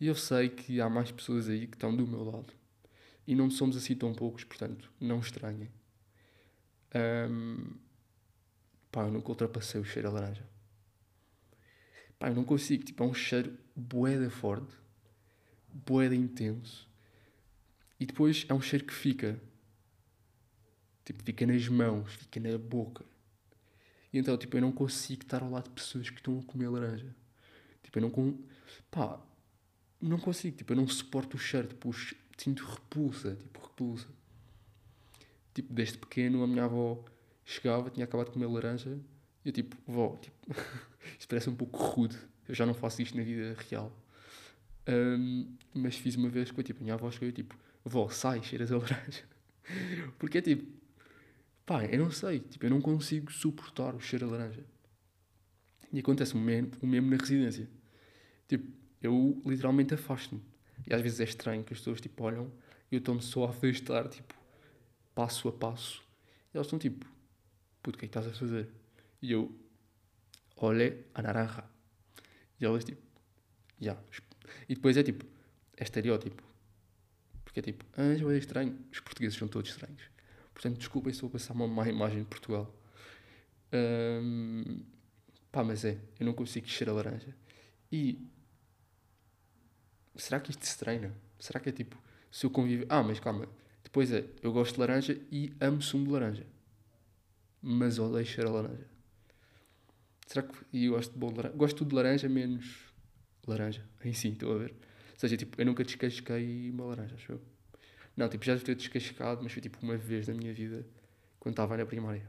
E 0.00 0.06
eu 0.06 0.14
sei 0.14 0.48
que 0.48 0.80
há 0.80 0.88
mais 0.88 1.10
pessoas 1.10 1.48
aí 1.48 1.66
que 1.66 1.76
estão 1.76 1.94
do 1.94 2.06
meu 2.06 2.24
lado 2.24 2.52
e 3.26 3.34
não 3.34 3.50
somos 3.50 3.76
assim 3.76 3.94
tão 3.94 4.14
poucos, 4.14 4.44
portanto, 4.44 4.90
não 5.00 5.20
estranhem. 5.20 5.70
Um, 7.30 7.74
pá, 8.90 9.02
eu 9.02 9.12
nunca 9.12 9.28
ultrapassei 9.28 9.80
o 9.80 9.84
cheiro 9.84 10.08
a 10.08 10.12
laranja. 10.12 10.48
Pá, 12.18 12.28
eu 12.28 12.34
não 12.34 12.44
consigo, 12.44 12.84
tipo, 12.84 13.02
é 13.02 13.06
um 13.06 13.14
cheiro 13.14 13.56
boeda 13.74 14.30
forte, 14.30 14.74
boeda 15.72 16.14
intenso 16.14 16.88
e 18.00 18.06
depois 18.06 18.46
é 18.48 18.54
um 18.54 18.60
cheiro 18.60 18.84
que 18.84 18.94
fica 18.94 19.40
Tipo, 21.08 21.22
fica 21.22 21.46
nas 21.46 21.66
mãos, 21.68 22.12
fica 22.16 22.38
na 22.38 22.58
boca. 22.58 23.02
E 24.12 24.18
então, 24.18 24.36
tipo, 24.36 24.54
eu 24.58 24.60
não 24.60 24.70
consigo 24.70 25.22
estar 25.22 25.42
ao 25.42 25.48
lado 25.48 25.64
de 25.64 25.70
pessoas 25.70 26.10
que 26.10 26.16
estão 26.16 26.38
a 26.38 26.42
comer 26.42 26.68
laranja. 26.68 27.16
Tipo, 27.82 27.96
eu 27.96 28.02
não... 28.02 28.10
Com... 28.10 28.38
Pá, 28.90 29.18
não 30.00 30.18
consigo. 30.18 30.56
Tipo, 30.56 30.72
eu 30.72 30.76
não 30.76 30.88
suporto 30.88 31.36
o 31.36 31.40
cheiro. 31.40 31.68
Tipo, 31.68 31.90
sinto 32.36 32.64
repulsa. 32.64 33.36
Tipo, 33.36 33.60
repulsa. 33.60 34.06
Tipo, 35.54 35.72
desde 35.72 35.98
pequeno, 35.98 36.42
a 36.42 36.46
minha 36.46 36.64
avó 36.64 37.04
chegava, 37.44 37.90
tinha 37.90 38.04
acabado 38.04 38.26
de 38.26 38.32
comer 38.32 38.46
laranja. 38.46 38.98
E 39.44 39.48
eu, 39.48 39.52
tipo, 39.52 39.76
vó, 39.86 40.16
tipo... 40.16 40.36
isto 41.18 41.28
parece 41.28 41.50
um 41.50 41.54
pouco 41.54 41.78
rude. 41.78 42.16
Eu 42.48 42.54
já 42.54 42.64
não 42.64 42.74
faço 42.74 43.02
isto 43.02 43.16
na 43.16 43.22
vida 43.22 43.56
real. 43.68 43.92
Um, 44.88 45.54
mas 45.74 45.96
fiz 45.96 46.16
uma 46.16 46.28
vez 46.28 46.50
que, 46.50 46.62
tipo, 46.62 46.80
a 46.80 46.82
minha 46.82 46.94
avó 46.94 47.10
chegou 47.10 47.28
e, 47.28 47.32
tipo... 47.32 47.56
Vó, 47.84 48.08
sai, 48.08 48.42
cheiras 48.42 48.72
a 48.72 48.78
laranja. 48.78 49.24
Porque 50.18 50.38
é 50.38 50.42
tipo 50.42 50.78
Pá, 51.68 51.84
eu 51.84 51.98
não 51.98 52.10
sei, 52.10 52.40
tipo, 52.40 52.64
eu 52.64 52.70
não 52.70 52.80
consigo 52.80 53.30
suportar 53.30 53.94
o 53.94 54.00
cheiro 54.00 54.26
a 54.26 54.30
laranja. 54.30 54.64
E 55.92 55.98
acontece 55.98 56.32
o 56.32 56.38
mesmo, 56.38 56.70
o 56.80 56.86
mesmo 56.86 57.10
na 57.10 57.18
residência. 57.18 57.68
Tipo, 58.48 58.72
eu 59.02 59.40
literalmente 59.44 59.94
afasto-me. 59.94 60.42
E 60.86 60.94
às 60.94 61.00
vezes 61.00 61.20
é 61.20 61.24
estranho 61.24 61.64
que 61.64 61.72
as 61.72 61.78
pessoas 61.78 62.00
tipo, 62.00 62.22
olham 62.24 62.50
e 62.90 62.94
eu 62.94 62.98
estou-me 62.98 63.22
só 63.22 63.46
a 63.46 63.50
afastar, 63.50 64.08
tipo, 64.08 64.34
passo 65.14 65.48
a 65.48 65.52
passo. 65.52 66.02
E 66.52 66.56
elas 66.56 66.66
estão 66.66 66.78
tipo, 66.78 67.06
puto, 67.82 67.96
o 67.96 67.98
que 67.98 68.06
é 68.06 68.08
que 68.08 68.18
estás 68.18 68.26
a 68.26 68.32
fazer? 68.32 68.68
E 69.20 69.32
eu, 69.32 69.54
olhe 70.56 71.04
a 71.14 71.22
naranja. 71.22 71.64
E 72.60 72.64
elas 72.64 72.84
tipo, 72.84 73.02
já. 73.80 73.92
Yeah. 73.92 74.02
E 74.68 74.74
depois 74.74 74.96
é 74.96 75.02
tipo, 75.02 75.24
é 75.76 75.84
estereótipo. 75.84 76.42
Porque 77.44 77.60
é 77.60 77.62
tipo, 77.62 77.84
ah, 77.96 78.32
é 78.32 78.38
estranho. 78.38 78.78
Os 78.92 79.00
portugueses 79.00 79.38
são 79.38 79.48
todos 79.48 79.70
estranhos. 79.70 80.02
Portanto, 80.52 80.78
desculpem 80.78 81.12
se 81.12 81.20
vou 81.20 81.30
passar 81.30 81.54
uma 81.54 81.68
má 81.68 81.88
imagem 81.88 82.20
de 82.20 82.26
Portugal. 82.26 82.74
Um, 83.72 84.82
pá, 85.52 85.62
mas 85.62 85.84
é, 85.84 85.98
eu 86.18 86.26
não 86.26 86.32
consigo 86.32 86.66
encher 86.66 86.88
a 86.88 86.92
laranja. 86.92 87.34
E 87.92 88.26
será 90.22 90.40
que 90.40 90.50
isto 90.50 90.64
se 90.66 90.78
treina? 90.78 91.14
Será 91.38 91.60
que 91.60 91.68
é 91.68 91.72
tipo, 91.72 91.96
se 92.30 92.44
eu 92.46 92.50
convivo. 92.50 92.84
Ah, 92.88 93.02
mas 93.02 93.20
calma, 93.20 93.48
depois 93.82 94.12
é, 94.12 94.24
eu 94.42 94.52
gosto 94.52 94.74
de 94.74 94.80
laranja 94.80 95.18
e 95.30 95.52
amo 95.60 95.80
sumo 95.80 96.06
de 96.06 96.12
laranja. 96.12 96.46
Mas 97.60 97.98
odeio 97.98 98.26
cheirar 98.26 98.52
a 98.52 98.56
laranja. 98.56 98.86
Será 100.26 100.46
que. 100.46 100.54
E 100.72 100.86
eu 100.86 100.92
gosto 100.92 101.12
de 101.12 101.18
bolo 101.18 101.32
de 101.32 101.36
laranja. 101.38 101.56
Gosto 101.56 101.84
de 101.84 101.94
laranja, 101.94 102.28
menos 102.28 102.92
laranja 103.46 103.82
em 104.04 104.12
si, 104.12 104.28
estou 104.28 104.54
a 104.54 104.58
ver. 104.58 104.70
Ou 104.72 105.18
seja, 105.18 105.36
tipo, 105.36 105.60
eu 105.60 105.66
nunca 105.66 105.82
descasquei 105.82 106.70
uma 106.70 106.84
laranja, 106.84 107.14
acho 107.14 107.32
eu. 107.32 107.40
Não, 108.16 108.28
tipo, 108.28 108.44
já 108.44 108.52
devo 108.52 108.64
ter 108.64 108.74
descascado, 108.74 109.42
mas 109.42 109.52
foi 109.52 109.62
tipo 109.62 109.78
uma 109.82 109.96
vez 109.96 110.28
na 110.28 110.34
minha 110.34 110.52
vida, 110.52 110.86
quando 111.40 111.54
estava 111.54 111.76
na 111.76 111.86
primária. 111.86 112.28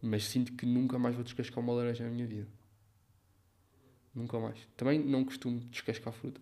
Mas 0.00 0.24
sinto 0.24 0.52
que 0.52 0.64
nunca 0.64 0.98
mais 0.98 1.14
vou 1.14 1.24
descascar 1.24 1.62
uma 1.62 1.72
laranja 1.72 2.04
na 2.04 2.10
minha 2.10 2.26
vida. 2.26 2.48
Nunca 4.14 4.38
mais. 4.38 4.58
Também 4.76 4.98
não 4.98 5.24
costumo 5.24 5.60
descascar 5.60 6.12
fruta. 6.12 6.40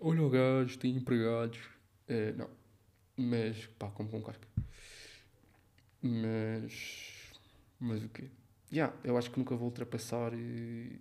Olha 0.00 0.22
o 0.22 0.30
gajo, 0.30 0.78
tem 0.78 0.96
empregados. 0.96 1.58
É, 2.08 2.32
não. 2.32 2.50
Mas, 3.16 3.66
pá, 3.78 3.90
como 3.90 4.08
com 4.08 4.22
casca. 4.22 4.46
Mas. 6.00 7.32
Mas 7.78 8.02
o 8.02 8.08
quê? 8.08 8.30
Já, 8.70 8.86
yeah, 8.86 8.96
eu 9.04 9.16
acho 9.18 9.30
que 9.30 9.38
nunca 9.38 9.54
vou 9.54 9.68
ultrapassar 9.68 10.32
e... 10.34 11.00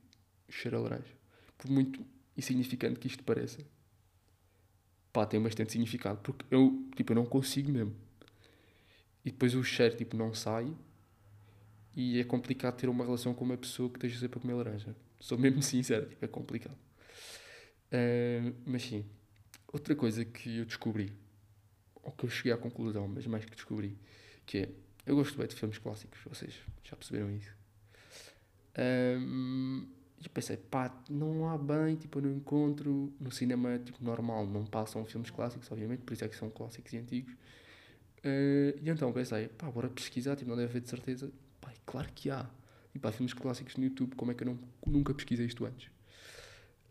cheiro 0.50 0.77
a 0.77 0.81
laranja. 0.81 1.13
Por 1.58 1.70
muito 1.70 2.05
insignificante 2.36 3.00
que 3.00 3.08
isto 3.08 3.24
pareça 3.24 3.63
pá, 5.12 5.25
tem 5.25 5.41
bastante 5.41 5.72
significado, 5.72 6.20
porque 6.22 6.46
eu, 6.50 6.84
tipo, 6.96 7.12
eu 7.12 7.15
não 7.15 7.25
consigo 7.25 7.72
mesmo. 7.72 7.93
E 9.24 9.31
depois 9.31 9.53
o 9.53 9.63
cheiro, 9.63 9.96
tipo, 9.96 10.15
não 10.17 10.34
sai 10.34 10.74
e 11.95 12.19
é 12.19 12.24
complicado 12.24 12.75
ter 12.77 12.89
uma 12.89 13.03
relação 13.03 13.33
com 13.33 13.43
uma 13.43 13.57
pessoa 13.57 13.89
que 13.89 13.98
esteja 13.98 14.19
sempre 14.19 14.39
a 14.39 14.41
comer 14.41 14.53
laranja. 14.53 14.95
Sou 15.19 15.38
mesmo 15.38 15.62
sincero, 15.63 16.10
é 16.21 16.27
complicado. 16.27 16.77
Uh, 17.88 18.55
mas 18.65 18.83
sim, 18.83 19.05
outra 19.71 19.95
coisa 19.95 20.24
que 20.24 20.60
eu 20.60 20.65
descobri, 20.65 21.13
ou 22.01 22.12
que 22.12 22.25
eu 22.25 22.29
cheguei 22.29 22.51
à 22.51 22.57
conclusão, 22.57 23.07
mas 23.07 23.27
mais 23.27 23.45
que 23.45 23.55
descobri, 23.55 23.98
que 24.45 24.60
é, 24.60 24.69
eu 25.05 25.15
gosto 25.15 25.38
bem 25.38 25.48
de 25.48 25.55
filmes 25.55 25.77
clássicos, 25.77 26.19
vocês 26.25 26.53
já 26.83 26.95
perceberam 26.95 27.29
isso. 27.31 27.51
E 30.24 30.29
pensei, 30.29 30.55
pá, 30.55 30.95
não 31.10 31.50
há 31.50 31.57
bem, 31.57 31.95
tipo, 31.95 32.19
eu 32.19 32.24
não 32.24 32.31
encontro. 32.31 33.12
No 33.19 33.31
cinema, 33.31 33.79
tipo, 33.79 34.03
normal, 34.03 34.45
não 34.45 34.65
passam 34.65 35.03
filmes 35.03 35.31
clássicos, 35.31 35.71
obviamente, 35.71 36.01
por 36.03 36.13
isso 36.13 36.24
é 36.24 36.27
que 36.27 36.36
são 36.36 36.50
clássicos 36.50 36.93
e 36.93 36.98
antigos. 36.98 37.33
Uh, 38.24 38.77
e 38.79 38.89
então 38.89 39.12
pensei, 39.12 39.48
pá, 39.48 39.69
bora 39.71 39.89
pesquisar, 39.89 40.36
tipo, 40.36 40.50
não 40.50 40.55
deve 40.55 40.69
haver 40.69 40.81
de 40.81 40.89
certeza. 40.89 41.31
Claro 41.85 42.09
que 42.13 42.29
há. 42.29 42.50
E 42.93 43.00
pá, 43.00 43.11
filmes 43.11 43.33
clássicos 43.33 43.75
no 43.77 43.83
YouTube, 43.83 44.15
como 44.15 44.31
é 44.31 44.33
que 44.33 44.43
eu 44.43 44.47
não, 44.47 44.59
nunca 44.85 45.13
pesquisei 45.13 45.45
isto 45.45 45.65
antes? 45.65 45.89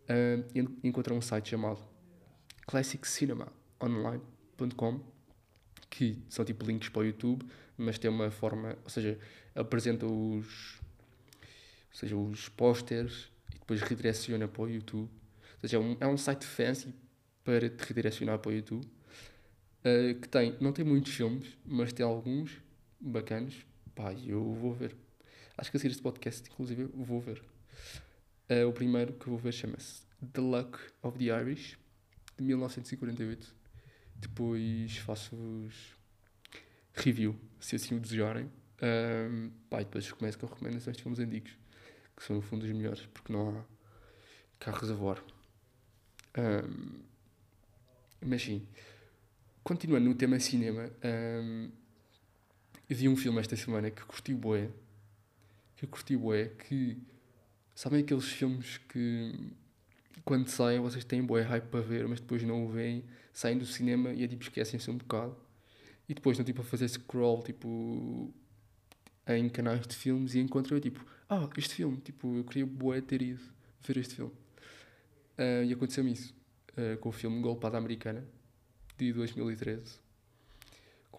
Uh, 0.09 0.45
encontrei 0.83 1.17
um 1.17 1.21
site 1.21 1.51
chamado 1.51 1.81
classiccinemaonline.com 2.67 5.01
que 5.91 6.23
são 6.29 6.45
tipo 6.45 6.65
links 6.65 6.89
para 6.89 7.01
o 7.01 7.05
YouTube, 7.05 7.45
mas 7.77 7.99
tem 7.99 8.11
uma 8.11 8.31
forma, 8.31 8.79
ou 8.85 8.91
seja, 8.91 9.19
apresenta 9.55 10.07
os, 10.07 10.81
ou 11.91 11.93
seja, 11.93 12.17
os 12.17 12.49
posters 12.49 13.31
e 13.55 13.59
depois 13.59 13.83
redireciona 13.83 14.47
para 14.47 14.63
o 14.63 14.69
YouTube. 14.69 15.09
Ou 15.09 15.61
seja, 15.61 15.77
é 15.77 15.81
um, 15.81 15.97
é 16.01 16.07
um 16.07 16.17
site 16.17 16.47
fancy 16.47 16.95
para 17.45 17.69
te 17.69 17.83
redirecionar 17.83 18.39
para 18.39 18.51
o 18.51 18.55
YouTube. 18.55 18.87
Uh, 19.81 20.15
que 20.21 20.29
tem, 20.29 20.57
não 20.61 20.73
tem 20.73 20.85
muitos 20.85 21.13
filmes, 21.13 21.57
mas 21.65 21.93
tem 21.93 22.05
alguns 22.05 22.53
bacanos. 23.01 23.67
Pá, 23.95 24.13
eu 24.13 24.53
vou 24.55 24.73
ver. 24.73 24.97
Acho 25.57 25.71
que 25.71 25.77
a 25.77 25.81
seguir 25.81 25.93
este 25.93 26.03
podcast, 26.03 26.49
inclusive, 26.51 26.83
eu 26.83 27.05
vou 27.05 27.21
ver. 27.21 27.43
Uh, 28.51 28.67
o 28.69 28.73
primeiro 28.73 29.13
que 29.13 29.27
eu 29.27 29.31
vou 29.31 29.39
ver 29.39 29.53
chama-se 29.53 30.03
The 30.33 30.41
Luck 30.41 30.79
of 31.03 31.19
the 31.19 31.27
Irish, 31.27 31.79
de 32.37 32.45
1948. 32.45 33.55
Depois 34.17 34.97
faço-vos 34.99 35.97
review, 36.95 37.39
se 37.59 37.77
assim 37.77 37.97
o 37.97 38.01
desejarem. 38.01 38.51
Um, 38.83 39.51
pá, 39.69 39.79
depois 39.79 40.11
começo 40.13 40.39
com 40.39 40.47
recomendações 40.47 40.97
de 40.97 41.03
filmes 41.03 41.19
antigos, 41.19 41.57
que 42.17 42.23
são 42.23 42.37
no 42.37 42.43
fundo 42.43 42.65
os 42.65 42.73
melhores, 42.73 43.07
porque 43.07 43.33
não 43.33 43.59
há 43.59 43.65
carros 44.59 44.91
a 44.91 44.95
voar. 44.95 45.23
Um, 46.39 47.03
mas 48.23 48.43
sim, 48.43 48.67
continuando 49.63 50.09
no 50.09 50.15
tema 50.15 50.39
cinema, 50.39 50.91
um, 51.05 51.71
eu 52.91 52.97
vi 52.97 53.09
um 53.09 53.15
filme 53.15 53.39
esta 53.39 53.55
semana 53.55 53.89
que 53.89 54.05
curti 54.05 54.35
bué, 54.35 54.69
que 55.77 55.87
curti 55.87 56.17
bué, 56.17 56.49
que 56.49 56.99
sabem 57.73 58.01
aqueles 58.01 58.25
filmes 58.25 58.79
que 58.79 59.53
quando 60.25 60.49
saem 60.49 60.81
vocês 60.81 61.05
têm 61.05 61.23
bué 61.23 61.43
hype 61.43 61.69
para 61.69 61.81
ver, 61.81 62.09
mas 62.09 62.19
depois 62.19 62.43
não 62.43 62.67
o 62.67 62.69
veem, 62.69 63.05
saem 63.33 63.57
do 63.57 63.65
cinema 63.65 64.13
e 64.13 64.25
é 64.25 64.27
tipo 64.27 64.43
esquecem-se 64.43 64.91
um 64.91 64.99
bocado. 64.99 65.37
E 66.09 66.15
depois 66.15 66.35
estão 66.35 66.45
tipo 66.45 66.63
a 66.63 66.65
fazer 66.65 66.89
scroll 66.89 67.45
tipo 67.45 68.35
em 69.29 69.49
canais 69.49 69.87
de 69.87 69.95
filmes 69.95 70.35
e 70.35 70.41
encontram 70.41 70.77
eu 70.77 70.81
tipo, 70.81 71.07
ah, 71.29 71.49
este 71.57 71.77
filme, 71.77 71.99
tipo, 71.99 72.39
eu 72.39 72.43
queria 72.43 72.67
bué 72.67 73.01
ter 73.01 73.23
ido 73.23 73.41
ver 73.87 73.99
este 73.99 74.17
filme. 74.17 74.33
Uh, 75.39 75.63
e 75.65 75.73
aconteceu-me 75.73 76.13
isso 76.13 76.35
uh, 76.73 76.99
com 76.99 77.11
o 77.11 77.13
filme 77.13 77.41
Golpada 77.41 77.79
Americana 77.79 78.27
de 78.99 79.13
2013 79.13 80.11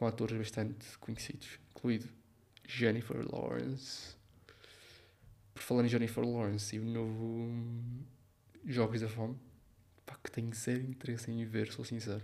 com 0.01 0.07
atores 0.07 0.35
bastante 0.35 0.97
conhecidos, 0.97 1.59
incluído 1.75 2.07
Jennifer 2.67 3.25
Lawrence. 3.31 4.15
Por 5.53 5.61
falar 5.61 5.85
em 5.85 5.89
Jennifer 5.89 6.23
Lawrence 6.23 6.75
e 6.75 6.79
o 6.79 6.85
novo 6.85 7.51
Jogos 8.65 9.01
da 9.01 9.09
Fome, 9.09 9.37
pá, 10.05 10.17
que 10.23 10.31
tenho 10.31 10.53
zero 10.53 10.83
interesse 10.83 11.31
em 11.31 11.43
ver, 11.45 11.71
sou 11.71 11.83
sincero. 11.83 12.23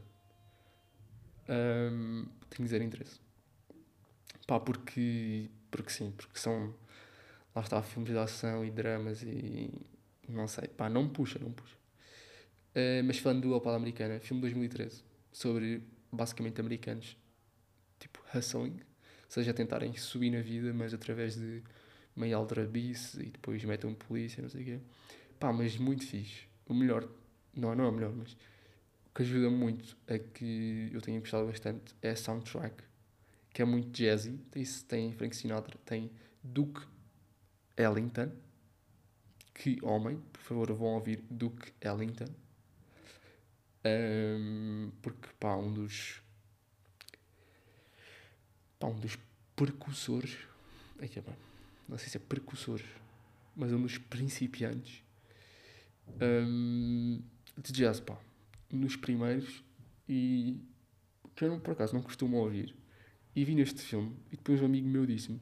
Um, 1.50 2.26
tenho 2.50 2.68
zero 2.68 2.84
interesse. 2.84 3.20
Pá, 4.46 4.60
porque, 4.60 5.50
porque 5.70 5.90
sim, 5.90 6.12
porque 6.12 6.40
são. 6.40 6.74
Lá 7.56 7.62
está, 7.64 7.82
filmes 7.82 8.12
de 8.12 8.18
ação 8.18 8.64
e 8.64 8.72
dramas 8.72 9.24
e. 9.24 9.70
Não 10.28 10.48
sei, 10.48 10.68
pá, 10.68 10.90
não 10.90 11.08
puxa, 11.10 11.40
não 11.40 11.52
puxa. 11.52 11.76
Uh, 12.76 13.04
mas 13.06 13.18
falando 13.18 13.42
do 13.42 13.56
Opal 13.56 13.74
Americana, 13.74 14.20
filme 14.20 14.42
de 14.42 14.50
2013, 14.50 15.04
sobre 15.32 15.82
basicamente 16.12 16.60
americanos, 16.62 17.18
tipo 18.00 18.22
hustling, 18.34 18.80
seja, 19.28 19.54
tentarem 19.54 19.96
subir 19.96 20.32
na 20.32 20.42
vida, 20.42 20.74
mas 20.74 20.94
através 20.94 21.36
de 21.36 21.62
meio 22.16 22.38
aldrabice 22.38 23.22
e 23.22 23.30
depois 23.30 23.64
metem 23.64 23.90
um 23.90 23.94
polícia, 23.94 24.42
não 24.42 24.50
sei 24.50 24.62
o 24.62 24.66
quê. 24.66 24.80
Pá, 25.40 25.54
mas 25.54 25.78
muito 25.78 26.06
fixe. 26.06 26.48
O 26.66 26.74
melhor, 26.74 27.08
não, 27.56 27.76
não 27.76 27.86
é 27.86 27.90
o 27.90 27.92
melhor, 27.92 28.14
mas 28.14 28.34
o 28.34 29.14
que 29.14 29.22
ajuda 29.22 29.50
muito 29.50 29.96
a 30.08 30.18
que 30.18 30.90
eu 30.92 31.02
tenho 31.02 31.20
gostado 31.20 31.46
bastante 31.46 31.96
é 32.02 32.10
a 32.10 32.16
soundtrack, 32.16 32.84
que 33.54 33.62
é 33.62 33.66
muito 33.66 33.90
jazzy. 33.90 34.38
Tem, 34.52 34.64
tem 34.88 35.14
Frank 35.14 35.36
Sinatra, 35.36 35.78
tem 35.86 36.12
Duke 36.44 36.82
Ellington. 37.78 38.32
Que 39.54 39.78
homem, 39.82 40.22
por 40.32 40.42
favor, 40.42 40.74
vão 40.74 40.90
ouvir 40.90 41.24
Duke 41.30 41.74
Ellington. 41.82 42.28
Um, 43.86 44.92
porque, 45.02 45.30
pá, 45.40 45.56
um 45.56 45.74
dos. 45.74 46.22
Pá, 48.80 48.88
um 48.88 49.00
dos 49.00 49.18
precursores. 49.56 50.38
Aqui, 51.02 51.22
pá, 51.22 51.34
não 51.88 51.98
sei 51.98 52.10
se 52.10 52.18
é 52.18 52.20
precursores, 52.20 52.86
mas 53.56 53.72
um 53.72 53.82
dos 53.82 53.98
principiantes 53.98 55.04
um, 56.22 57.22
de 57.58 57.72
jazz, 57.74 58.00
pá. 58.00 58.18
Nos 58.72 58.96
primeiros, 58.96 59.64
e 60.08 60.60
que 61.36 61.46
eu 61.46 61.60
por 61.60 61.72
acaso 61.72 61.94
não 61.94 62.02
costumo 62.02 62.38
ouvir. 62.38 62.76
E 63.36 63.46
vi 63.46 63.56
neste 63.56 63.82
filme, 63.82 64.16
e 64.32 64.36
depois 64.36 64.62
um 64.62 64.66
amigo 64.66 64.88
meu 64.88 65.06
disse-me: 65.06 65.40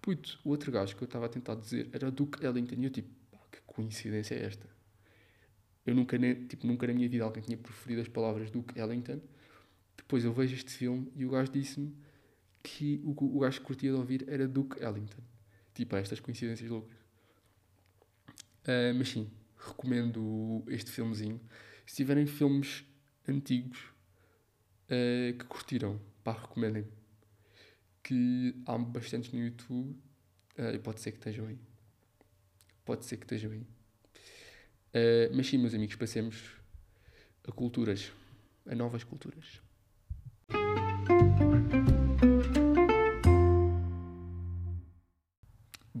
Puto, 0.00 0.38
o 0.44 0.50
outro 0.50 0.70
gajo 0.70 0.96
que 0.96 1.02
eu 1.02 1.06
estava 1.06 1.26
a 1.26 1.28
tentar 1.28 1.54
dizer 1.54 1.88
era 1.92 2.10
Duke 2.10 2.44
Ellington. 2.44 2.76
E 2.78 2.84
eu, 2.84 2.90
tipo, 2.90 3.08
pá, 3.32 3.38
que 3.50 3.58
coincidência 3.66 4.34
é 4.34 4.44
esta? 4.44 4.68
Eu 5.84 5.94
nunca, 5.94 6.18
tipo, 6.18 6.66
nunca 6.66 6.86
na 6.86 6.92
minha 6.92 7.08
vida 7.08 7.24
alguém 7.24 7.42
tinha 7.42 7.56
preferido 7.56 8.02
as 8.02 8.08
palavras 8.08 8.50
Duke 8.50 8.78
Ellington. 8.78 9.20
Depois 9.96 10.24
eu 10.24 10.32
vejo 10.32 10.54
este 10.54 10.70
filme 10.70 11.10
e 11.16 11.24
o 11.24 11.30
gajo 11.30 11.50
disse-me 11.50 11.94
que 12.62 13.00
o, 13.04 13.36
o 13.36 13.40
gajo 13.40 13.60
que 13.60 13.66
curtia 13.66 13.90
de 13.90 13.96
ouvir 13.96 14.24
era 14.28 14.46
Duke 14.46 14.82
Ellington. 14.82 15.22
Tipo, 15.74 15.96
estas 15.96 16.20
coincidências 16.20 16.68
loucas. 16.68 16.96
Uh, 18.64 18.92
mas 18.96 19.08
sim, 19.08 19.30
recomendo 19.56 20.64
este 20.68 20.90
filmezinho. 20.90 21.40
Se 21.86 21.96
tiverem 21.96 22.26
filmes 22.26 22.84
antigos 23.26 23.78
uh, 24.84 25.38
que 25.38 25.44
curtiram, 25.44 26.00
pá, 26.22 26.32
recomendem. 26.32 26.86
Que 28.02 28.54
há 28.66 28.76
bastantes 28.76 29.32
no 29.32 29.40
YouTube 29.40 29.96
uh, 30.58 30.74
e 30.74 30.78
pode 30.78 31.00
ser 31.00 31.12
que 31.12 31.18
estejam 31.18 31.46
aí. 31.46 31.58
Pode 32.84 33.04
ser 33.04 33.16
que 33.16 33.24
estejam 33.24 33.52
aí. 33.52 33.66
Mas 35.32 35.46
sim, 35.46 35.58
meus 35.58 35.74
amigos, 35.74 35.94
passemos 35.94 36.56
a 37.46 37.52
culturas, 37.52 38.10
a 38.66 38.74
novas 38.74 39.04
culturas. 39.04 39.60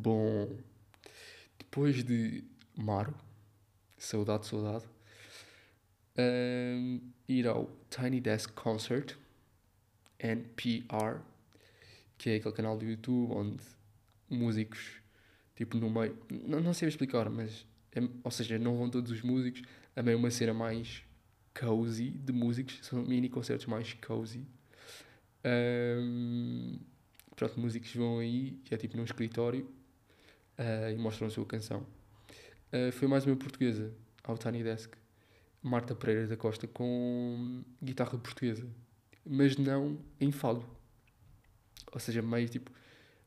Bom, 0.00 0.56
depois 1.58 2.04
de 2.04 2.44
Maro, 2.76 3.12
saudade, 3.96 4.46
saudade, 4.46 4.84
um, 6.16 7.00
ir 7.28 7.48
ao 7.48 7.68
Tiny 7.90 8.20
Desk 8.20 8.52
Concert, 8.52 9.16
NPR, 10.20 11.20
que 12.16 12.30
é 12.30 12.36
aquele 12.36 12.54
canal 12.54 12.78
do 12.78 12.84
YouTube 12.84 13.32
onde 13.32 13.64
músicos, 14.30 15.02
tipo 15.56 15.76
no 15.76 15.90
meio, 15.90 16.16
não, 16.46 16.60
não 16.60 16.72
sei 16.72 16.86
explicar, 16.86 17.28
mas, 17.28 17.66
é, 17.90 17.98
ou 18.22 18.30
seja, 18.30 18.56
não 18.56 18.78
vão 18.78 18.88
todos 18.88 19.10
os 19.10 19.20
músicos, 19.20 19.62
é 19.96 20.02
meio 20.02 20.16
uma 20.16 20.30
cena 20.30 20.54
mais 20.54 21.02
cozy 21.58 22.10
de 22.10 22.32
músicos, 22.32 22.78
são 22.82 23.02
mini 23.02 23.28
concertos 23.28 23.66
mais 23.66 23.94
cozy. 23.94 24.46
Um, 25.44 26.78
pronto, 27.34 27.58
músicos 27.58 27.92
vão 27.96 28.20
aí, 28.20 28.60
que 28.64 28.72
é 28.72 28.78
tipo 28.78 28.96
num 28.96 29.02
escritório, 29.02 29.68
uh, 30.58 30.90
e 30.90 30.96
mostram 30.96 31.28
a 31.28 31.30
sua 31.30 31.44
canção. 31.46 31.86
Uh, 32.72 32.92
foi 32.92 33.08
mais 33.08 33.24
uma 33.26 33.36
portuguesa, 33.36 33.92
ao 34.24 34.36
Tiny 34.36 34.62
Desk, 34.62 34.94
Marta 35.62 35.94
Pereira 35.94 36.26
da 36.26 36.36
Costa, 36.36 36.66
com 36.66 37.62
guitarra 37.82 38.18
portuguesa, 38.18 38.66
mas 39.24 39.56
não 39.56 39.98
em 40.20 40.30
fado. 40.32 40.64
Ou 41.92 42.00
seja, 42.00 42.22
meio 42.22 42.48
tipo, 42.48 42.70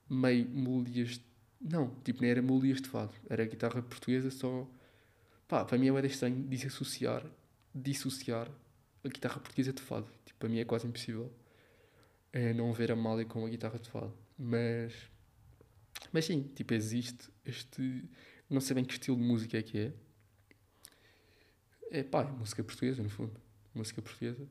meio 0.10 0.48
melodias. 0.50 1.20
Não, 1.60 1.94
tipo, 2.04 2.22
nem 2.22 2.32
era 2.32 2.42
melodias 2.42 2.82
de 2.82 2.90
fado, 2.90 3.14
era 3.30 3.46
guitarra 3.46 3.82
portuguesa 3.82 4.30
só. 4.32 4.68
Pá, 5.48 5.66
para 5.66 5.78
mim 5.78 5.90
é 5.90 6.06
estranho 6.06 6.48
dissociar, 6.48 7.26
dissociar 7.74 8.50
a 9.04 9.08
guitarra 9.08 9.40
portuguesa 9.40 9.74
de 9.74 9.82
fado. 9.82 10.08
Tipo, 10.26 10.40
para 10.40 10.50
mim 10.50 10.60
é 10.60 10.66
quase 10.66 10.88
impossível 10.88 11.32
é 12.34 12.54
não 12.54 12.72
ver 12.74 12.92
a 12.92 12.96
Mália 12.96 13.26
com 13.26 13.46
a 13.46 13.50
guitarra 13.50 13.80
de 13.80 13.90
fado. 13.90 14.14
Mas. 14.38 14.94
Mas 16.12 16.26
sim, 16.26 16.44
tipo, 16.56 16.74
existe 16.74 17.30
este. 17.46 18.04
Não 18.50 18.60
sei 18.62 18.76
bem 18.76 18.86
que 18.86 18.94
estilo 18.94 19.18
de 19.18 19.24
música 19.24 19.58
é 19.58 19.62
que 19.62 19.78
é. 19.78 19.94
É 21.90 22.04
pá, 22.04 22.24
é 22.24 22.32
música 22.32 22.64
portuguesa, 22.64 23.02
no 23.02 23.10
fundo. 23.10 23.34
Música 23.74 24.02
portuguesa 24.02 24.48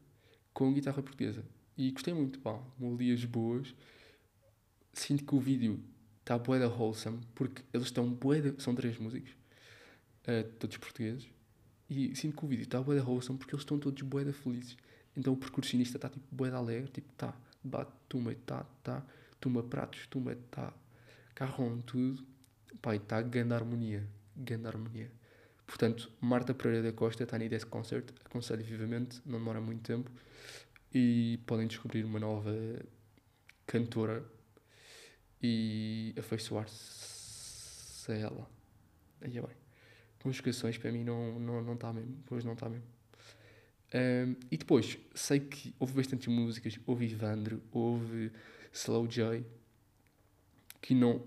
com 0.53 0.73
guitarra 0.73 1.03
portuguesa. 1.03 1.45
E 1.77 1.91
gostei 1.91 2.13
muito, 2.13 2.39
pá, 2.41 2.61
melodias 2.79 3.25
boas. 3.25 3.75
Sinto 4.93 5.25
que 5.25 5.35
o 5.35 5.41
vídeo 5.41 5.83
está 6.21 6.39
bué 6.39 6.59
da 6.59 6.69
wholesome, 6.69 7.21
porque 7.35 7.63
eles 7.73 7.87
estão 7.87 8.11
de... 8.11 8.63
São 8.63 8.75
três 8.75 8.99
músicos. 8.99 9.31
uh, 10.29 10.49
todos 10.59 10.77
portugueses. 10.77 11.29
E 11.89 12.15
sinto 12.15 12.37
que 12.37 12.45
o 12.45 12.49
vídeo 12.49 12.65
está 12.65 12.83
bué 12.83 12.97
da 12.97 13.05
wholesome 13.05 13.39
porque 13.39 13.55
eles 13.55 13.63
estão 13.63 13.79
todos 13.79 14.03
bué 14.03 14.25
da 14.25 14.33
felizes. 14.33 14.77
Então 15.17 15.33
o 15.33 15.37
percussionista 15.37 15.97
está 15.97 16.09
tipo 16.09 16.27
bué 16.31 16.51
da 16.51 16.59
alegre, 16.59 16.91
tipo 16.91 17.11
tá, 17.15 17.35
bate, 17.65 17.91
tumba, 18.09 18.35
tá, 18.47 18.65
tá, 18.83 19.05
tumba 19.41 19.63
pratos, 19.63 20.07
tumba, 20.07 20.37
tá, 20.51 20.73
carrom, 21.41 21.81
tudo. 21.81 22.23
Pai, 22.83 22.99
está 22.99 23.23
grande 23.23 23.55
harmonia, 23.55 24.07
grande 24.37 24.67
harmonia. 24.67 25.11
Portanto, 25.67 26.13
Marta 26.21 26.53
Pereira 26.53 26.83
da 26.83 26.93
Costa 26.93 27.23
está 27.25 27.39
nesse 27.39 27.65
concert, 27.65 28.11
aconselho 28.23 28.63
vivamente, 28.63 29.23
não 29.25 29.39
demora 29.39 29.59
muito 29.61 29.83
tempo. 29.83 30.11
E 30.93 31.41
podem 31.47 31.67
descobrir 31.67 32.05
uma 32.05 32.19
nova 32.19 32.53
cantora 33.67 34.23
e 35.43 36.15
afeiçoar-se 36.19 38.13
a 38.13 38.15
ela. 38.17 38.51
Aí 39.23 39.39
é 39.39 39.41
bem. 39.41 39.57
Conjugações 40.23 40.77
para 40.77 40.93
mim 40.93 41.05
não 41.05 41.31
está 41.31 41.41
não, 41.41 41.63
não 41.63 41.77
tá 41.77 41.93
mesmo. 41.93 42.19
Pois 42.27 42.45
não 42.45 42.53
está 42.53 42.69
mesmo. 42.69 42.87
Um, 43.95 44.37
e 44.51 44.59
depois, 44.59 44.99
sei 45.15 45.41
que 45.41 45.75
houve 45.79 45.95
bastantes 45.95 46.27
músicas. 46.29 46.79
Houve 46.87 47.07
Ivandro, 47.07 47.63
houve 47.73 48.31
Slow 48.73 49.07
J. 49.07 49.43
Que 50.81 50.95
não. 50.95 51.27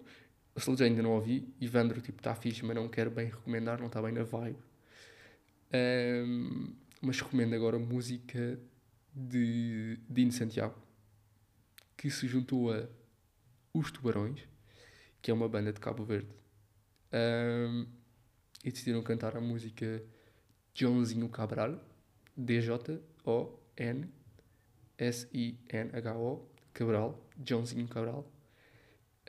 Slow 0.56 0.76
J 0.76 0.86
ainda 0.86 1.02
não 1.02 1.12
ouvi. 1.12 1.54
Ivandro, 1.60 2.02
tipo, 2.02 2.20
está 2.20 2.36
fixe, 2.36 2.64
mas 2.64 2.76
não 2.76 2.88
quero 2.88 3.10
bem 3.10 3.28
recomendar, 3.28 3.80
não 3.80 3.88
está 3.88 4.02
bem 4.02 4.12
na 4.12 4.24
vibe. 4.24 4.58
Um, 5.74 6.76
mas 7.02 7.20
recomendo 7.20 7.56
agora 7.56 7.80
música 7.80 8.60
de 9.14 10.00
Dino 10.10 10.32
Santiago, 10.32 10.76
que 11.98 12.10
se 12.10 12.28
juntou 12.28 12.72
a 12.72 12.88
Os 13.74 13.92
Tubarões, 13.92 14.42
que 15.22 15.32
é 15.32 15.34
uma 15.34 15.50
banda 15.50 15.74
de 15.74 15.80
Cabo 15.80 16.04
Verde. 16.04 16.30
Um, 17.12 17.88
e 18.64 18.72
decidiram 18.72 19.04
cantar 19.04 19.36
a 19.36 19.42
música 19.42 20.02
Joãozinho 20.74 21.28
Cabral, 21.30 21.80
D-J-O-N-S-I-N-H-O, 22.36 23.04
Cabral, 26.74 27.30
Joãozinho 27.46 27.88
Cabral. 27.88 28.33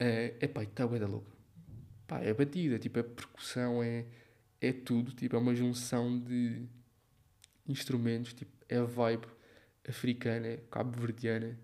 Uh, 0.01 0.37
epá, 0.41 0.63
está 0.63 0.87
bem 0.87 1.01
da 1.01 1.07
louca. 1.07 1.31
Pá, 2.07 2.21
é 2.21 2.35
batida, 2.35 2.79
tipo, 2.79 2.99
a 2.99 3.05
percussão 3.05 3.83
é, 3.83 4.07
é 4.61 4.73
tudo, 4.73 5.13
tipo, 5.13 5.37
é 5.37 5.39
uma 5.39 5.55
junção 5.55 6.19
de 6.19 6.67
instrumentos, 7.67 8.35
tipo, 8.35 8.53
é 8.69 8.81
vibe 8.83 9.27
africana, 9.89 10.59
cabo-verdiana. 10.71 11.59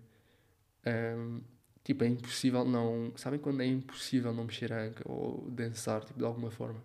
Um, 0.85 1.41
tipo, 1.83 2.03
é 2.03 2.07
impossível 2.07 2.65
não. 2.65 3.13
Sabem 3.17 3.39
quando 3.39 3.61
é 3.61 3.65
impossível 3.65 4.33
não 4.33 4.45
mexer 4.45 4.71
a 4.73 4.83
anca 4.83 5.03
ou 5.09 5.49
dançar, 5.51 6.03
tipo, 6.03 6.19
de 6.19 6.25
alguma 6.25 6.51
forma? 6.51 6.83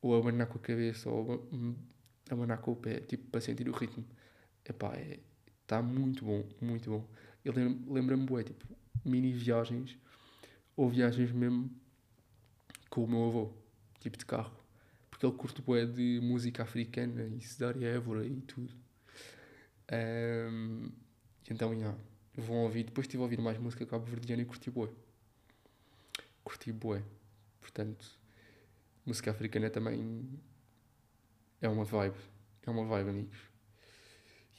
ou 0.00 0.16
abanar 0.16 0.46
com 0.46 0.58
a 0.58 0.60
cabeça, 0.60 1.10
ou 1.10 1.48
abanar 2.30 2.58
com 2.58 2.72
o 2.72 2.76
pé, 2.76 3.00
tipo, 3.00 3.30
para 3.30 3.40
sentir 3.40 3.68
o 3.68 3.72
ritmo. 3.72 4.04
Epá, 4.64 4.94
é, 4.94 5.18
está 5.62 5.82
muito 5.82 6.24
bom, 6.24 6.44
muito 6.60 6.90
bom. 6.90 7.08
Ele 7.44 7.80
lembra-me, 7.88 8.24
bué, 8.24 8.44
tipo, 8.44 8.66
mini 9.04 9.32
viagens, 9.32 9.96
ou 10.78 10.88
viagens 10.88 11.32
mesmo 11.32 11.68
com 12.88 13.02
o 13.02 13.08
meu 13.08 13.26
avô, 13.26 13.52
tipo 13.98 14.16
de 14.16 14.24
carro. 14.24 14.56
Porque 15.10 15.26
ele 15.26 15.34
curte 15.34 15.60
bué 15.60 15.84
de 15.84 16.20
música 16.22 16.62
africana 16.62 17.24
e 17.36 17.40
cidade 17.40 17.84
Évora 17.84 18.24
e 18.24 18.40
tudo. 18.42 18.72
Um, 19.90 20.88
então, 21.50 21.72
vão 22.36 22.58
ouvir. 22.58 22.84
Depois 22.84 23.06
estive 23.06 23.20
a 23.20 23.24
ouvir 23.24 23.40
mais 23.40 23.58
música 23.58 23.84
cabo-verdiana 23.84 24.42
e 24.42 24.44
curti 24.44 24.70
bué. 24.70 24.88
Curti 26.44 26.70
bué. 26.70 27.02
Portanto, 27.60 28.06
música 29.04 29.32
africana 29.32 29.68
também 29.70 30.28
é 31.60 31.68
uma 31.68 31.84
vibe. 31.84 32.18
É 32.64 32.70
uma 32.70 32.84
vibe, 32.84 33.10
amigos. 33.10 33.38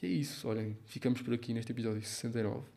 E 0.02 0.06
é 0.06 0.08
isso, 0.10 0.46
olhem, 0.46 0.76
ficamos 0.84 1.22
por 1.22 1.32
aqui 1.32 1.54
neste 1.54 1.72
episódio 1.72 2.02
69. 2.02 2.68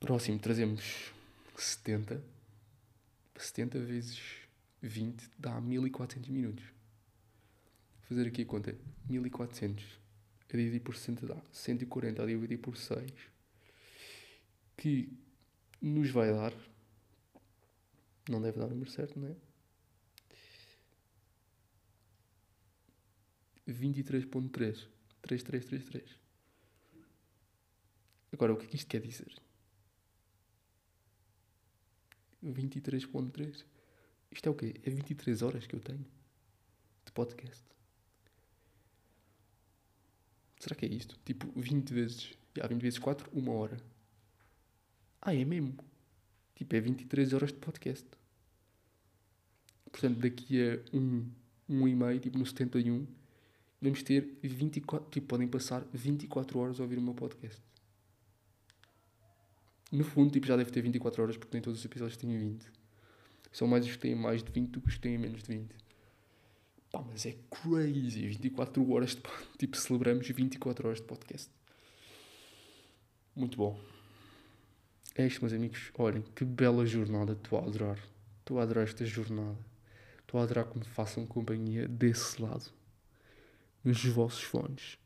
Próximo 0.00 0.40
trazemos 0.40 1.12
70. 1.62 2.22
70 3.36 3.78
vezes 3.80 4.20
20 4.82 5.30
dá 5.38 5.60
1400 5.60 6.28
minutos. 6.28 6.64
Vou 6.64 8.08
fazer 8.08 8.28
aqui 8.28 8.42
a 8.42 8.46
conta. 8.46 8.76
1400 9.08 9.84
a 10.52 10.56
dividir 10.56 10.80
por 10.80 10.96
60 10.96 11.26
dá 11.26 11.42
140 11.52 12.22
a 12.22 12.26
dividir 12.26 12.58
por 12.58 12.76
6. 12.76 13.12
Que 14.76 15.12
nos 15.80 16.10
vai 16.10 16.32
dar. 16.32 16.52
Não 18.28 18.40
deve 18.40 18.58
dar 18.58 18.66
o 18.66 18.70
número 18.70 18.90
certo, 18.90 19.18
não 19.18 19.28
é? 19.28 19.36
23.3. 23.68 24.86
3333. 25.22 26.18
Agora, 28.32 28.52
o 28.52 28.56
que 28.56 28.66
é 28.66 28.68
que 28.68 28.76
isto 28.76 28.88
quer 28.88 29.00
dizer? 29.00 29.49
23.3. 32.44 33.64
Isto 34.30 34.48
é 34.48 34.52
o 34.52 34.54
quê? 34.54 34.74
É 34.84 34.90
23 34.90 35.42
horas 35.42 35.66
que 35.66 35.74
eu 35.74 35.80
tenho 35.80 36.06
de 37.04 37.12
podcast. 37.12 37.64
Será 40.58 40.74
que 40.74 40.86
é 40.86 40.88
isto? 40.88 41.18
Tipo, 41.24 41.50
20 41.58 41.92
vezes. 41.92 42.34
Já, 42.56 42.66
20 42.66 42.82
vezes 42.82 42.98
4, 42.98 43.30
uma 43.32 43.52
hora. 43.52 43.78
Ah, 45.22 45.34
é 45.34 45.44
mesmo? 45.44 45.74
Tipo, 46.54 46.76
é 46.76 46.80
23 46.80 47.32
horas 47.32 47.50
de 47.50 47.58
podcast. 47.58 48.06
Portanto, 49.90 50.18
daqui 50.18 50.60
a 50.62 50.96
um, 50.96 51.30
um 51.68 51.88
e 51.88 51.94
meio, 51.94 52.20
tipo 52.20 52.38
no 52.38 52.46
71, 52.46 53.06
podemos 53.78 54.02
ter 54.02 54.38
24, 54.42 55.10
tipo, 55.10 55.26
podem 55.26 55.48
passar 55.48 55.84
24 55.92 56.58
horas 56.58 56.78
a 56.78 56.82
ouvir 56.82 56.98
o 56.98 57.02
meu 57.02 57.14
podcast. 57.14 57.60
No 59.90 60.04
fundo, 60.04 60.30
tipo, 60.30 60.46
já 60.46 60.56
deve 60.56 60.70
ter 60.70 60.82
24 60.82 61.22
horas 61.22 61.36
porque 61.36 61.54
nem 61.54 61.62
todos 61.62 61.80
os 61.80 61.84
episódios 61.84 62.16
têm 62.16 62.36
20. 62.38 62.64
São 63.52 63.66
mais 63.66 63.84
os 63.84 63.92
que 63.92 63.98
têm 63.98 64.14
mais 64.14 64.42
de 64.42 64.52
20 64.52 64.70
do 64.70 64.80
que 64.80 64.88
os 64.88 64.94
que 64.94 65.00
têm 65.00 65.18
menos 65.18 65.42
de 65.42 65.48
20. 65.48 65.74
Pá, 66.92 67.02
mas 67.08 67.26
é 67.26 67.36
crazy. 67.50 68.28
24 68.28 68.90
horas 68.92 69.14
de 69.14 69.22
Tipo, 69.58 69.76
celebramos 69.76 70.28
24 70.28 70.86
horas 70.86 71.00
de 71.00 71.06
podcast. 71.06 71.50
Muito 73.34 73.56
bom. 73.56 73.80
É 75.16 75.26
isto, 75.26 75.40
meus 75.40 75.52
amigos. 75.52 75.90
Olhem, 75.98 76.22
que 76.34 76.44
bela 76.44 76.86
jornada. 76.86 77.32
Estou 77.32 77.58
a 77.58 77.62
adorar. 77.62 77.98
Estou 78.40 78.58
a 78.58 78.62
adorar 78.62 78.84
esta 78.84 79.04
jornada. 79.04 79.58
Estou 80.20 80.40
a 80.40 80.44
adorar 80.44 80.64
que 80.66 80.78
me 80.78 80.84
façam 80.84 81.26
companhia 81.26 81.88
desse 81.88 82.40
lado 82.40 82.72
nos 83.84 84.04
vossos 84.04 84.42
fones. 84.42 84.98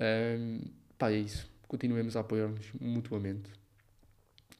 Um, 0.00 0.60
pá, 0.96 1.10
é 1.10 1.18
isso. 1.18 1.50
Continuemos 1.68 2.16
a 2.16 2.20
apoiar-nos 2.20 2.72
mutuamente. 2.80 3.50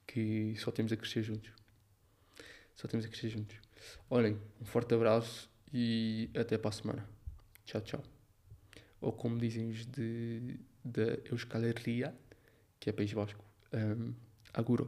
Que 0.06 0.54
só 0.58 0.70
temos 0.70 0.92
a 0.92 0.96
crescer 0.96 1.22
juntos. 1.22 1.52
Só 2.76 2.88
temos 2.88 3.06
a 3.06 3.08
crescer 3.08 3.28
juntos. 3.28 3.56
Olhem, 4.08 4.38
um 4.60 4.64
forte 4.64 4.94
abraço 4.94 5.50
e 5.72 6.30
até 6.36 6.56
para 6.56 6.70
a 6.70 6.72
semana. 6.72 7.08
Tchau, 7.64 7.80
tchau. 7.80 8.02
Ou 9.00 9.12
como 9.12 9.38
dizem 9.38 9.70
os 9.70 9.86
de, 9.86 10.58
da 10.84 11.18
Euskal 11.30 11.64
Herria, 11.64 12.14
que 12.78 12.90
é 12.90 12.92
País 12.92 13.12
Vasco, 13.12 13.44
um, 13.72 14.14
aguro. 14.52 14.86